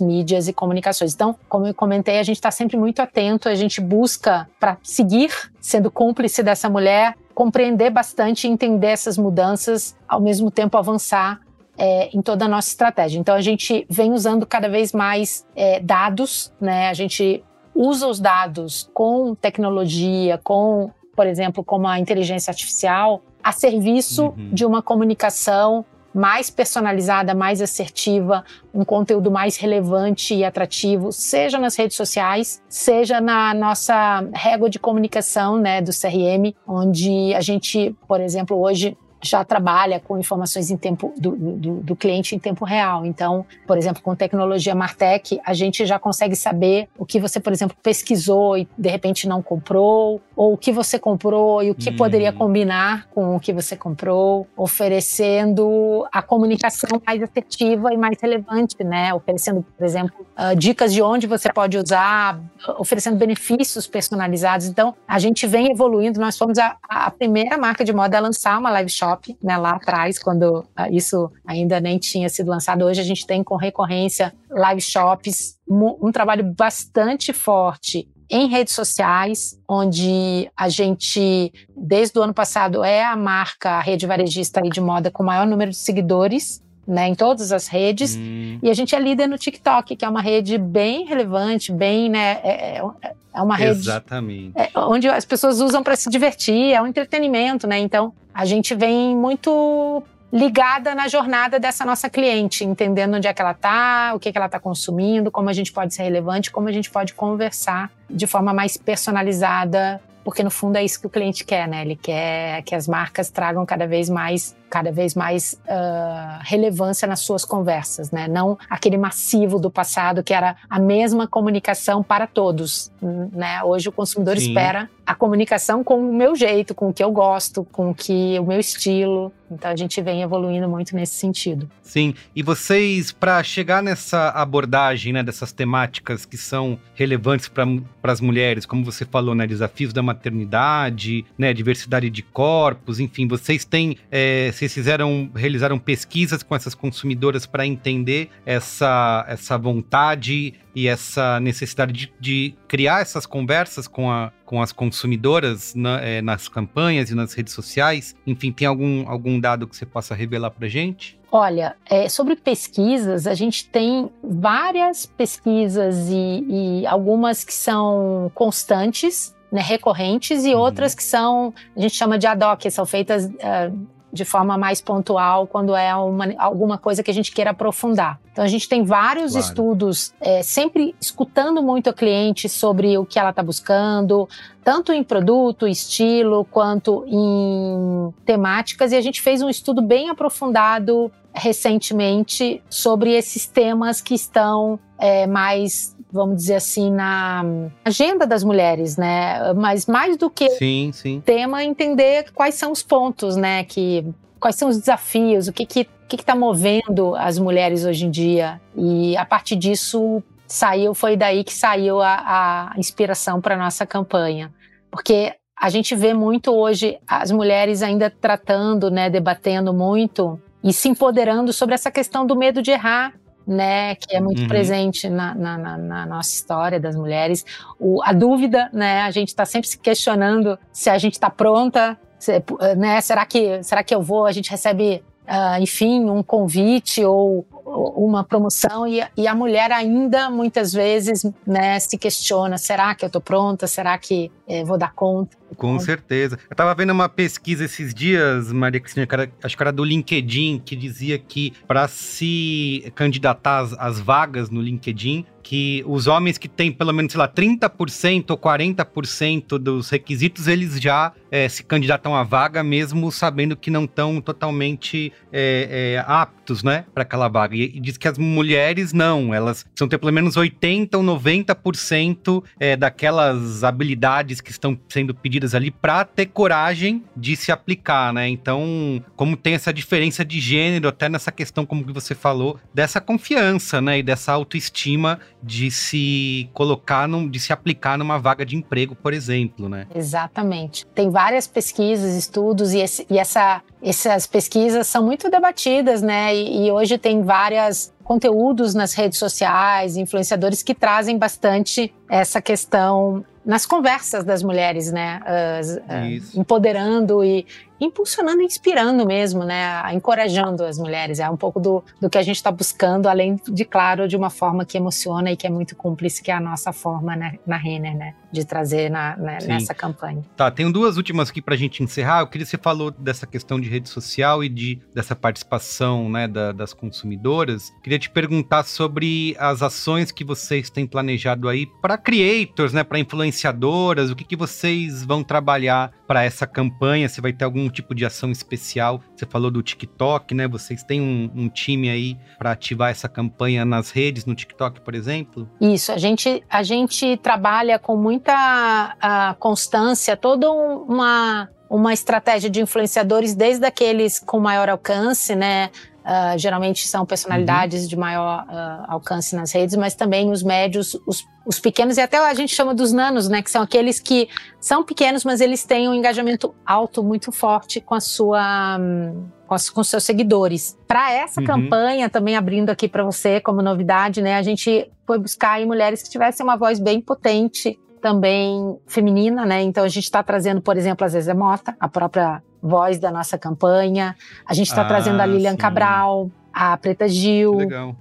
mídias 0.00 0.48
e 0.48 0.52
comunicações. 0.52 1.14
Então, 1.14 1.36
como 1.48 1.68
eu 1.68 1.72
comentei, 1.72 2.18
a 2.18 2.22
gente 2.24 2.34
está 2.34 2.50
sempre 2.50 2.76
muito 2.76 3.00
atento, 3.00 3.48
a 3.48 3.54
gente 3.54 3.80
busca 3.80 4.48
para 4.58 4.76
seguir 4.82 5.30
sendo 5.60 5.88
cúmplice 5.88 6.42
dessa 6.42 6.68
mulher 6.68 7.14
compreender 7.34 7.90
bastante 7.90 8.46
e 8.46 8.50
entender 8.50 8.88
essas 8.88 9.18
mudanças, 9.18 9.96
ao 10.08 10.20
mesmo 10.20 10.50
tempo 10.50 10.78
avançar 10.78 11.40
é, 11.76 12.08
em 12.16 12.22
toda 12.22 12.44
a 12.44 12.48
nossa 12.48 12.68
estratégia. 12.68 13.18
Então 13.18 13.34
a 13.34 13.40
gente 13.40 13.86
vem 13.90 14.12
usando 14.12 14.46
cada 14.46 14.68
vez 14.68 14.92
mais 14.92 15.46
é, 15.56 15.80
dados, 15.80 16.52
né? 16.60 16.88
A 16.88 16.94
gente 16.94 17.42
usa 17.74 18.06
os 18.06 18.20
dados 18.20 18.88
com 18.94 19.34
tecnologia, 19.34 20.38
com, 20.42 20.90
por 21.16 21.26
exemplo, 21.26 21.64
como 21.64 21.88
a 21.88 21.98
inteligência 21.98 22.50
artificial, 22.50 23.22
a 23.42 23.50
serviço 23.50 24.26
uhum. 24.26 24.50
de 24.52 24.64
uma 24.64 24.80
comunicação 24.80 25.84
mais 26.14 26.48
personalizada, 26.48 27.34
mais 27.34 27.60
assertiva, 27.60 28.44
um 28.72 28.84
conteúdo 28.84 29.30
mais 29.30 29.56
relevante 29.56 30.34
e 30.34 30.44
atrativo, 30.44 31.12
seja 31.12 31.58
nas 31.58 31.74
redes 31.76 31.96
sociais, 31.96 32.62
seja 32.68 33.20
na 33.20 33.52
nossa 33.52 34.24
régua 34.32 34.70
de 34.70 34.78
comunicação, 34.78 35.58
né, 35.58 35.82
do 35.82 35.90
CRM, 35.90 36.54
onde 36.66 37.34
a 37.34 37.40
gente, 37.40 37.94
por 38.06 38.20
exemplo, 38.20 38.56
hoje 38.60 38.96
já 39.28 39.44
trabalha 39.44 40.00
com 40.00 40.18
informações 40.18 40.70
em 40.70 40.76
tempo 40.76 41.12
do, 41.16 41.36
do, 41.36 41.74
do, 41.80 41.96
cliente 41.96 42.34
em 42.34 42.38
tempo 42.38 42.64
real. 42.64 43.04
Então, 43.06 43.44
por 43.66 43.78
exemplo, 43.78 44.02
com 44.02 44.14
tecnologia 44.14 44.74
Martech, 44.74 45.40
a 45.44 45.54
gente 45.54 45.86
já 45.86 45.98
consegue 45.98 46.36
saber 46.36 46.88
o 46.98 47.04
que 47.04 47.18
você, 47.20 47.40
por 47.40 47.52
exemplo, 47.52 47.76
pesquisou 47.82 48.56
e 48.58 48.68
de 48.76 48.88
repente 48.88 49.28
não 49.28 49.42
comprou, 49.42 50.20
ou 50.36 50.54
o 50.54 50.58
que 50.58 50.72
você 50.72 50.98
comprou 50.98 51.62
e 51.62 51.70
o 51.70 51.74
que 51.74 51.90
hum. 51.90 51.96
poderia 51.96 52.32
combinar 52.32 53.08
com 53.14 53.36
o 53.36 53.40
que 53.40 53.52
você 53.52 53.76
comprou, 53.76 54.46
oferecendo 54.56 56.06
a 56.12 56.22
comunicação 56.22 57.00
mais 57.06 57.22
efetiva 57.22 57.92
e 57.92 57.96
mais 57.96 58.16
relevante, 58.20 58.82
né? 58.82 59.12
Oferecendo, 59.14 59.64
por 59.76 59.84
exemplo, 59.84 60.26
uh, 60.38 60.56
dicas 60.56 60.92
de 60.92 61.02
onde 61.02 61.26
você 61.26 61.52
pode 61.52 61.78
usar, 61.78 62.40
oferecendo 62.78 63.16
benefícios 63.16 63.86
personalizados. 63.86 64.66
Então, 64.66 64.94
a 65.06 65.18
gente 65.18 65.46
vem 65.46 65.70
evoluindo. 65.70 66.20
Nós 66.20 66.36
fomos 66.36 66.58
a, 66.58 66.76
a 66.88 67.10
primeira 67.10 67.56
marca 67.56 67.84
de 67.84 67.92
moda 67.92 68.18
a 68.18 68.20
lançar 68.20 68.58
uma 68.58 68.70
live 68.70 68.90
shop 68.90 69.13
Shop, 69.14 69.38
né, 69.42 69.56
lá 69.56 69.70
atrás, 69.70 70.18
quando 70.18 70.64
ah, 70.74 70.90
isso 70.90 71.30
ainda 71.46 71.80
nem 71.80 71.98
tinha 71.98 72.28
sido 72.28 72.48
lançado. 72.48 72.84
Hoje 72.84 73.00
a 73.00 73.04
gente 73.04 73.26
tem 73.26 73.42
com 73.42 73.56
recorrência 73.56 74.34
live 74.50 74.80
shops, 74.80 75.58
um 75.68 76.10
trabalho 76.12 76.44
bastante 76.56 77.32
forte 77.32 78.08
em 78.30 78.48
redes 78.48 78.74
sociais, 78.74 79.60
onde 79.68 80.50
a 80.56 80.68
gente, 80.68 81.52
desde 81.76 82.18
o 82.18 82.22
ano 82.22 82.34
passado, 82.34 82.82
é 82.82 83.04
a 83.04 83.14
marca, 83.14 83.72
a 83.72 83.80
rede 83.80 84.06
varejista 84.06 84.62
de 84.62 84.80
moda 84.80 85.10
com 85.10 85.22
maior 85.22 85.46
número 85.46 85.70
de 85.70 85.76
seguidores. 85.76 86.63
Né, 86.86 87.08
em 87.08 87.14
todas 87.14 87.50
as 87.50 87.66
redes, 87.66 88.14
hum. 88.14 88.58
e 88.62 88.68
a 88.68 88.74
gente 88.74 88.94
é 88.94 89.00
líder 89.00 89.26
no 89.26 89.38
TikTok, 89.38 89.96
que 89.96 90.04
é 90.04 90.08
uma 90.08 90.20
rede 90.20 90.58
bem 90.58 91.06
relevante, 91.06 91.72
bem, 91.72 92.10
né, 92.10 92.40
é, 92.44 92.78
é, 92.78 93.14
é 93.34 93.42
uma 93.42 93.56
rede 93.56 93.80
Exatamente. 93.80 94.52
É, 94.54 94.70
onde 94.76 95.08
as 95.08 95.24
pessoas 95.24 95.60
usam 95.60 95.82
para 95.82 95.96
se 95.96 96.10
divertir, 96.10 96.74
é 96.74 96.82
um 96.82 96.86
entretenimento, 96.86 97.66
né? 97.66 97.78
Então, 97.78 98.12
a 98.34 98.44
gente 98.44 98.74
vem 98.74 99.16
muito 99.16 100.02
ligada 100.32 100.96
na 100.96 101.06
jornada 101.06 101.60
dessa 101.60 101.84
nossa 101.84 102.10
cliente, 102.10 102.64
entendendo 102.64 103.14
onde 103.14 103.28
é 103.28 103.32
que 103.32 103.40
ela 103.40 103.52
está, 103.52 104.12
o 104.14 104.18
que, 104.18 104.32
que 104.32 104.36
ela 104.36 104.46
está 104.46 104.58
consumindo, 104.58 105.30
como 105.30 105.48
a 105.48 105.52
gente 105.52 105.72
pode 105.72 105.94
ser 105.94 106.02
relevante, 106.02 106.50
como 106.50 106.68
a 106.68 106.72
gente 106.72 106.90
pode 106.90 107.14
conversar 107.14 107.90
de 108.10 108.26
forma 108.26 108.52
mais 108.52 108.76
personalizada, 108.76 110.00
porque 110.24 110.42
no 110.42 110.50
fundo 110.50 110.76
é 110.76 110.84
isso 110.84 111.00
que 111.00 111.06
o 111.06 111.10
cliente 111.10 111.44
quer, 111.44 111.68
né? 111.68 111.82
Ele 111.82 111.94
quer 111.94 112.62
que 112.62 112.74
as 112.74 112.88
marcas 112.88 113.30
tragam 113.30 113.64
cada 113.64 113.86
vez 113.86 114.10
mais 114.10 114.56
cada 114.74 114.90
vez 114.90 115.14
mais 115.14 115.56
uh, 115.68 116.40
relevância 116.42 117.06
nas 117.06 117.20
suas 117.20 117.44
conversas, 117.44 118.10
né? 118.10 118.26
Não 118.26 118.58
aquele 118.68 118.98
massivo 118.98 119.60
do 119.60 119.70
passado 119.70 120.20
que 120.20 120.34
era 120.34 120.56
a 120.68 120.80
mesma 120.80 121.28
comunicação 121.28 122.02
para 122.02 122.26
todos, 122.26 122.90
né? 123.00 123.62
Hoje 123.62 123.88
o 123.88 123.92
consumidor 123.92 124.36
Sim. 124.36 124.48
espera 124.48 124.90
a 125.06 125.14
comunicação 125.14 125.84
com 125.84 126.00
o 126.00 126.12
meu 126.12 126.34
jeito, 126.34 126.74
com 126.74 126.88
o 126.88 126.92
que 126.92 127.04
eu 127.04 127.12
gosto, 127.12 127.64
com 127.70 127.90
o 127.90 127.94
que 127.94 128.36
o 128.40 128.44
meu 128.44 128.58
estilo. 128.58 129.32
Então 129.50 129.70
a 129.70 129.76
gente 129.76 130.00
vem 130.00 130.22
evoluindo 130.22 130.68
muito 130.68 130.96
nesse 130.96 131.14
sentido. 131.14 131.70
Sim, 131.82 132.14
e 132.34 132.42
vocês 132.42 133.12
para 133.12 133.42
chegar 133.42 133.82
nessa 133.82 134.30
abordagem, 134.30 135.12
né, 135.12 135.22
dessas 135.22 135.52
temáticas 135.52 136.24
que 136.24 136.36
são 136.36 136.78
relevantes 136.94 137.48
para 137.48 137.66
as 138.12 138.20
mulheres, 138.20 138.66
como 138.66 138.84
você 138.84 139.04
falou, 139.04 139.34
né, 139.34 139.46
desafios 139.46 139.92
da 139.92 140.02
maternidade, 140.02 141.24
né, 141.38 141.52
diversidade 141.52 142.08
de 142.10 142.22
corpos, 142.22 142.98
enfim, 142.98 143.28
vocês 143.28 143.64
têm 143.64 143.96
é, 144.10 144.50
vocês 144.64 144.72
fizeram, 144.72 145.30
realizaram 145.34 145.78
pesquisas 145.78 146.42
com 146.42 146.54
essas 146.56 146.74
consumidoras 146.74 147.44
para 147.44 147.66
entender 147.66 148.30
essa, 148.46 149.24
essa 149.28 149.58
vontade 149.58 150.54
e 150.74 150.88
essa 150.88 151.38
necessidade 151.38 151.92
de, 151.92 152.12
de 152.18 152.54
criar 152.66 153.02
essas 153.02 153.26
conversas 153.26 153.86
com, 153.86 154.10
a, 154.10 154.32
com 154.46 154.62
as 154.62 154.72
consumidoras 154.72 155.74
na, 155.74 156.00
é, 156.00 156.22
nas 156.22 156.48
campanhas 156.48 157.10
e 157.10 157.14
nas 157.14 157.34
redes 157.34 157.52
sociais? 157.52 158.16
Enfim, 158.26 158.50
tem 158.50 158.66
algum, 158.66 159.08
algum 159.08 159.38
dado 159.38 159.68
que 159.68 159.76
você 159.76 159.84
possa 159.84 160.14
revelar 160.14 160.50
para 160.50 160.66
gente? 160.66 161.18
Olha, 161.30 161.76
é, 161.86 162.08
sobre 162.08 162.36
pesquisas, 162.36 163.26
a 163.26 163.34
gente 163.34 163.68
tem 163.68 164.10
várias 164.22 165.04
pesquisas 165.04 166.08
e, 166.08 166.44
e 166.48 166.86
algumas 166.86 167.44
que 167.44 167.52
são 167.52 168.30
constantes, 168.34 169.34
né, 169.50 169.60
recorrentes, 169.60 170.44
e 170.44 170.54
uhum. 170.54 170.60
outras 170.60 170.94
que 170.94 171.02
são, 171.02 171.52
a 171.76 171.80
gente 171.80 171.94
chama 171.94 172.18
de 172.18 172.26
ad 172.26 172.44
hoc, 172.44 172.70
são 172.70 172.86
feitas 172.86 173.26
uh, 173.26 173.86
de 174.14 174.24
forma 174.24 174.56
mais 174.56 174.80
pontual 174.80 175.46
quando 175.46 175.74
é 175.74 175.94
uma, 175.94 176.32
alguma 176.38 176.78
coisa 176.78 177.02
que 177.02 177.10
a 177.10 177.14
gente 177.14 177.32
queira 177.32 177.50
aprofundar. 177.50 178.20
Então 178.32 178.44
a 178.44 178.48
gente 178.48 178.68
tem 178.68 178.84
vários 178.84 179.32
claro. 179.32 179.46
estudos, 179.46 180.14
é, 180.20 180.42
sempre 180.42 180.94
escutando 181.00 181.62
muito 181.62 181.90
a 181.90 181.92
cliente 181.92 182.48
sobre 182.48 182.96
o 182.96 183.04
que 183.04 183.18
ela 183.18 183.30
está 183.30 183.42
buscando, 183.42 184.28
tanto 184.62 184.92
em 184.92 185.02
produto, 185.02 185.66
estilo, 185.66 186.44
quanto 186.44 187.04
em 187.06 188.14
temáticas. 188.24 188.92
E 188.92 188.96
a 188.96 189.00
gente 189.00 189.20
fez 189.20 189.42
um 189.42 189.50
estudo 189.50 189.82
bem 189.82 190.08
aprofundado 190.08 191.10
recentemente 191.34 192.62
sobre 192.70 193.12
esses 193.12 193.44
temas 193.46 194.00
que 194.00 194.14
estão 194.14 194.78
é, 195.04 195.26
mais 195.26 195.94
vamos 196.10 196.36
dizer 196.36 196.54
assim, 196.54 196.92
na 196.92 197.44
agenda 197.84 198.24
das 198.24 198.44
mulheres, 198.44 198.96
né? 198.96 199.52
Mas 199.54 199.84
mais 199.84 200.16
do 200.16 200.30
que 200.30 200.48
sim, 200.50 200.92
sim. 200.92 201.20
tema, 201.20 201.64
entender 201.64 202.30
quais 202.32 202.54
são 202.54 202.70
os 202.70 202.84
pontos, 202.84 203.34
né? 203.34 203.64
Que 203.64 204.06
quais 204.38 204.54
são 204.54 204.68
os 204.68 204.78
desafios, 204.78 205.48
o 205.48 205.52
que 205.52 205.66
que 205.66 205.80
o 205.82 206.06
que 206.06 206.16
está 206.16 206.36
movendo 206.36 207.16
as 207.16 207.38
mulheres 207.38 207.84
hoje 207.84 208.06
em 208.06 208.10
dia 208.10 208.60
e 208.76 209.16
a 209.16 209.24
partir 209.24 209.56
disso 209.56 210.22
saiu 210.46 210.94
foi 210.94 211.16
daí 211.16 211.42
que 211.42 211.52
saiu 211.52 212.00
a, 212.00 212.72
a 212.74 212.78
inspiração 212.78 213.40
para 213.40 213.56
nossa 213.56 213.86
campanha 213.86 214.52
porque 214.90 215.32
a 215.56 215.70
gente 215.70 215.94
vê 215.96 216.12
muito 216.12 216.52
hoje 216.52 216.98
as 217.08 217.30
mulheres 217.30 217.82
ainda 217.82 218.10
tratando, 218.10 218.90
né, 218.90 219.08
debatendo 219.08 219.72
muito 219.72 220.38
e 220.62 220.72
se 220.72 220.88
empoderando 220.88 221.52
sobre 221.52 221.74
essa 221.74 221.90
questão 221.90 222.26
do 222.26 222.36
medo 222.36 222.60
de 222.60 222.70
errar, 222.70 223.14
né, 223.46 223.94
que 223.94 224.14
é 224.14 224.20
muito 224.20 224.42
uhum. 224.42 224.48
presente 224.48 225.08
na, 225.08 225.34
na, 225.34 225.78
na, 225.78 226.06
nossa 226.06 226.30
história 226.30 226.80
das 226.80 226.96
mulheres. 226.96 227.44
O, 227.78 228.02
a 228.02 228.12
dúvida, 228.12 228.70
né, 228.72 229.02
a 229.02 229.10
gente 229.10 229.28
está 229.28 229.44
sempre 229.44 229.68
se 229.68 229.78
questionando 229.78 230.58
se 230.72 230.88
a 230.88 230.98
gente 230.98 231.14
está 231.14 231.30
pronta, 231.30 231.98
se, 232.18 232.42
né, 232.76 233.00
será 233.00 233.26
que 233.26 233.62
será 233.62 233.82
que 233.82 233.94
eu 233.94 234.02
vou? 234.02 234.26
A 234.26 234.32
gente 234.32 234.50
recebe 234.50 235.02
Uh, 235.26 235.58
enfim, 235.58 236.04
um 236.04 236.22
convite 236.22 237.02
ou, 237.02 237.46
ou 237.64 238.06
uma 238.06 238.22
promoção 238.22 238.86
e, 238.86 239.02
e, 239.16 239.26
a 239.26 239.34
mulher 239.34 239.72
ainda 239.72 240.28
muitas 240.28 240.70
vezes 240.70 241.24
né, 241.46 241.78
se 241.80 241.96
questiona: 241.96 242.58
será 242.58 242.94
que 242.94 243.06
eu 243.06 243.06
estou 243.06 243.22
pronta? 243.22 243.66
Será 243.66 243.96
que 243.96 244.30
eh, 244.46 244.62
vou 244.64 244.76
dar 244.76 244.92
conta? 244.92 245.34
Com 245.56 245.78
certeza. 245.78 246.38
Eu 246.48 246.54
estava 246.54 246.74
vendo 246.74 246.90
uma 246.90 247.08
pesquisa 247.08 247.64
esses 247.64 247.94
dias, 247.94 248.52
Maria 248.52 248.80
Cristina, 248.80 249.06
acho 249.42 249.56
que 249.56 249.62
era 249.62 249.72
do 249.72 249.84
LinkedIn, 249.84 250.62
que 250.64 250.76
dizia 250.76 251.18
que 251.18 251.52
para 251.66 251.88
se 251.88 252.92
candidatar 252.94 253.60
às, 253.60 253.72
às 253.74 254.00
vagas 254.00 254.50
no 254.50 254.60
LinkedIn, 254.60 255.24
que 255.44 255.84
os 255.86 256.06
homens 256.06 256.38
que 256.38 256.48
têm 256.48 256.72
pelo 256.72 256.92
menos, 256.92 257.12
sei 257.12 257.18
lá, 257.18 257.28
30% 257.28 258.30
ou 258.30 258.38
40% 258.38 259.58
dos 259.58 259.90
requisitos, 259.90 260.48
eles 260.48 260.80
já 260.80 261.12
é, 261.30 261.48
se 261.48 261.62
candidatam 261.62 262.16
à 262.16 262.22
vaga, 262.22 262.64
mesmo 262.64 263.12
sabendo 263.12 263.54
que 263.54 263.70
não 263.70 263.84
estão 263.84 264.20
totalmente 264.20 265.12
é, 265.30 265.98
é, 265.98 266.04
aptos, 266.06 266.62
né, 266.62 266.86
para 266.94 267.02
aquela 267.02 267.28
vaga. 267.28 267.54
E, 267.54 267.64
e, 267.64 267.80
diz 267.80 267.98
que 267.98 268.08
as 268.08 268.16
mulheres 268.16 268.94
não, 268.94 269.34
elas 269.34 269.64
precisam 269.64 269.86
ter 269.86 269.98
pelo 269.98 270.12
menos 270.12 270.34
80% 270.34 270.94
ou 270.94 271.02
90% 271.02 272.42
é, 272.58 272.74
daquelas 272.74 273.62
habilidades 273.62 274.40
que 274.40 274.50
estão 274.50 274.78
sendo 274.88 275.14
pedidas 275.14 275.43
ali 275.52 275.72
para 275.72 276.04
ter 276.04 276.26
coragem 276.26 277.02
de 277.16 277.34
se 277.34 277.50
aplicar, 277.50 278.12
né? 278.12 278.28
Então, 278.28 279.02
como 279.16 279.36
tem 279.36 279.54
essa 279.54 279.72
diferença 279.72 280.24
de 280.24 280.38
gênero, 280.40 280.88
até 280.88 281.08
nessa 281.08 281.32
questão, 281.32 281.66
como 281.66 281.84
que 281.84 281.92
você 281.92 282.14
falou, 282.14 282.58
dessa 282.72 283.00
confiança, 283.00 283.80
né, 283.80 283.98
e 283.98 284.02
dessa 284.02 284.32
autoestima 284.32 285.18
de 285.42 285.70
se 285.70 286.48
colocar, 286.54 287.08
num, 287.08 287.28
de 287.28 287.40
se 287.40 287.52
aplicar 287.52 287.98
numa 287.98 288.18
vaga 288.18 288.46
de 288.46 288.54
emprego, 288.54 288.94
por 288.94 289.12
exemplo, 289.12 289.68
né? 289.68 289.86
Exatamente. 289.94 290.86
Tem 290.94 291.10
várias 291.10 291.48
pesquisas, 291.48 292.14
estudos, 292.14 292.72
e, 292.72 292.78
esse, 292.78 293.06
e 293.10 293.18
essa, 293.18 293.60
essas 293.82 294.26
pesquisas 294.26 294.86
são 294.86 295.04
muito 295.04 295.28
debatidas, 295.28 296.00
né? 296.00 296.34
E, 296.34 296.66
e 296.66 296.70
hoje 296.70 296.96
tem 296.96 297.22
várias 297.22 297.92
conteúdos 298.04 298.74
nas 298.74 298.92
redes 298.92 299.18
sociais, 299.18 299.96
influenciadores 299.96 300.62
que 300.62 300.74
trazem 300.74 301.18
bastante 301.18 301.92
essa 302.08 302.40
questão 302.40 303.24
nas 303.44 303.66
conversas 303.66 304.24
das 304.24 304.42
mulheres, 304.42 304.90
né? 304.90 305.20
Uh, 305.20 305.78
uh, 305.78 306.40
empoderando 306.40 307.22
e 307.22 307.46
impulsionando, 307.80 308.40
inspirando 308.42 309.06
mesmo, 309.06 309.44
né? 309.44 309.82
Encorajando 309.92 310.64
as 310.64 310.78
mulheres. 310.78 311.18
É 311.18 311.28
um 311.28 311.36
pouco 311.36 311.60
do, 311.60 311.84
do 312.00 312.08
que 312.08 312.16
a 312.16 312.22
gente 312.22 312.36
está 312.36 312.50
buscando, 312.50 313.06
além 313.06 313.38
de, 313.48 313.64
claro, 313.64 314.08
de 314.08 314.16
uma 314.16 314.30
forma 314.30 314.64
que 314.64 314.78
emociona 314.78 315.30
e 315.30 315.36
que 315.36 315.46
é 315.46 315.50
muito 315.50 315.76
cúmplice, 315.76 316.22
que 316.22 316.30
é 316.30 316.34
a 316.34 316.40
nossa 316.40 316.72
forma 316.72 317.14
né, 317.14 317.38
na 317.46 317.56
Renner, 317.56 317.96
né? 317.96 318.14
De 318.34 318.44
trazer 318.44 318.90
na, 318.90 319.16
né, 319.16 319.38
nessa 319.46 319.74
campanha. 319.74 320.22
Tá, 320.36 320.50
tenho 320.50 320.72
duas 320.72 320.96
últimas 320.96 321.30
aqui 321.30 321.40
para 321.40 321.54
a 321.54 321.56
gente 321.56 321.82
encerrar. 321.82 322.20
Eu 322.20 322.26
queria 322.26 322.44
que 322.44 322.50
você 322.50 322.58
falou 322.58 322.90
dessa 322.90 323.26
questão 323.26 323.60
de 323.60 323.68
rede 323.68 323.88
social 323.88 324.42
e 324.42 324.48
de, 324.48 324.80
dessa 324.92 325.14
participação 325.14 326.10
né, 326.10 326.26
da, 326.26 326.52
das 326.52 326.72
consumidoras. 326.72 327.72
Queria 327.82 327.98
te 327.98 328.10
perguntar 328.10 328.64
sobre 328.64 329.36
as 329.38 329.62
ações 329.62 330.10
que 330.10 330.24
vocês 330.24 330.68
têm 330.68 330.86
planejado 330.86 331.48
aí 331.48 331.66
para 331.80 331.96
creators, 331.96 332.72
né? 332.72 332.82
Para 332.82 332.98
influenciadoras, 332.98 334.10
o 334.10 334.16
que, 334.16 334.24
que 334.24 334.36
vocês 334.36 335.04
vão 335.04 335.22
trabalhar 335.22 335.92
para 336.06 336.24
essa 336.24 336.46
campanha? 336.46 337.08
Se 337.08 337.20
vai 337.20 337.32
ter 337.32 337.44
algum 337.44 337.68
tipo 337.68 337.94
de 337.94 338.04
ação 338.04 338.30
especial? 338.30 339.00
Você 339.24 339.30
falou 339.30 339.50
do 339.50 339.62
TikTok, 339.62 340.34
né? 340.34 340.46
Vocês 340.46 340.82
têm 340.82 341.00
um, 341.00 341.30
um 341.34 341.48
time 341.48 341.88
aí 341.88 342.16
para 342.38 342.52
ativar 342.52 342.90
essa 342.90 343.08
campanha 343.08 343.64
nas 343.64 343.90
redes, 343.90 344.26
no 344.26 344.34
TikTok, 344.34 344.82
por 344.82 344.94
exemplo? 344.94 345.48
Isso, 345.60 345.90
a 345.90 345.98
gente, 345.98 346.42
a 346.48 346.62
gente 346.62 347.16
trabalha 347.16 347.78
com 347.78 347.96
muita 347.96 349.34
constância, 349.38 350.16
toda 350.16 350.50
uma, 350.50 351.48
uma 351.70 351.92
estratégia 351.92 352.50
de 352.50 352.60
influenciadores, 352.60 353.34
desde 353.34 353.64
aqueles 353.64 354.18
com 354.18 354.38
maior 354.38 354.68
alcance, 354.68 355.34
né? 355.34 355.70
Uh, 356.04 356.36
geralmente 356.36 356.86
são 356.86 357.06
personalidades 357.06 357.84
uhum. 357.84 357.88
de 357.88 357.96
maior 357.96 358.44
uh, 358.44 358.84
alcance 358.88 359.34
nas 359.34 359.52
redes, 359.52 359.74
mas 359.74 359.94
também 359.94 360.30
os 360.30 360.42
médios, 360.42 360.94
os, 361.06 361.24
os, 361.46 361.58
pequenos, 361.58 361.96
e 361.96 362.00
até 362.02 362.18
a 362.18 362.34
gente 362.34 362.54
chama 362.54 362.74
dos 362.74 362.92
nanos, 362.92 363.26
né? 363.26 363.40
Que 363.40 363.50
são 363.50 363.62
aqueles 363.62 364.00
que 364.00 364.28
são 364.60 364.84
pequenos, 364.84 365.24
mas 365.24 365.40
eles 365.40 365.64
têm 365.64 365.88
um 365.88 365.94
engajamento 365.94 366.54
alto, 366.66 367.02
muito 367.02 367.32
forte 367.32 367.80
com 367.80 367.94
a 367.94 368.00
sua. 368.00 368.76
Um, 368.78 369.28
com, 369.46 369.54
as, 369.54 369.70
com 369.70 369.82
seus 369.82 370.04
seguidores. 370.04 370.78
Para 370.86 371.10
essa 371.12 371.40
uhum. 371.40 371.46
campanha, 371.46 372.10
também 372.10 372.36
abrindo 372.36 372.68
aqui 372.70 372.86
para 372.86 373.02
você 373.02 373.40
como 373.40 373.62
novidade, 373.62 374.20
né? 374.20 374.36
A 374.36 374.42
gente 374.42 374.90
foi 375.06 375.18
buscar 375.18 375.58
mulheres 375.64 376.02
que 376.02 376.10
tivessem 376.10 376.44
uma 376.44 376.56
voz 376.56 376.78
bem 376.78 377.00
potente, 377.00 377.78
também 378.04 378.78
feminina, 378.86 379.46
né? 379.46 379.62
Então 379.62 379.84
a 379.84 379.88
gente 379.88 380.04
está 380.04 380.22
trazendo, 380.22 380.60
por 380.60 380.76
exemplo, 380.76 381.04
a 381.06 381.08
Zezé 381.08 381.32
Mota, 381.32 381.74
a 381.80 381.88
própria 381.88 382.42
voz 382.64 382.98
da 382.98 383.10
nossa 383.10 383.36
campanha. 383.36 384.16
A 384.46 384.54
gente 384.54 384.68
está 384.68 384.80
ah, 384.80 384.86
trazendo 384.86 385.20
a 385.20 385.26
Lilian 385.26 385.50
sim. 385.50 385.56
Cabral, 385.58 386.30
a 386.50 386.74
Preta 386.78 387.06
Gil, 387.06 387.58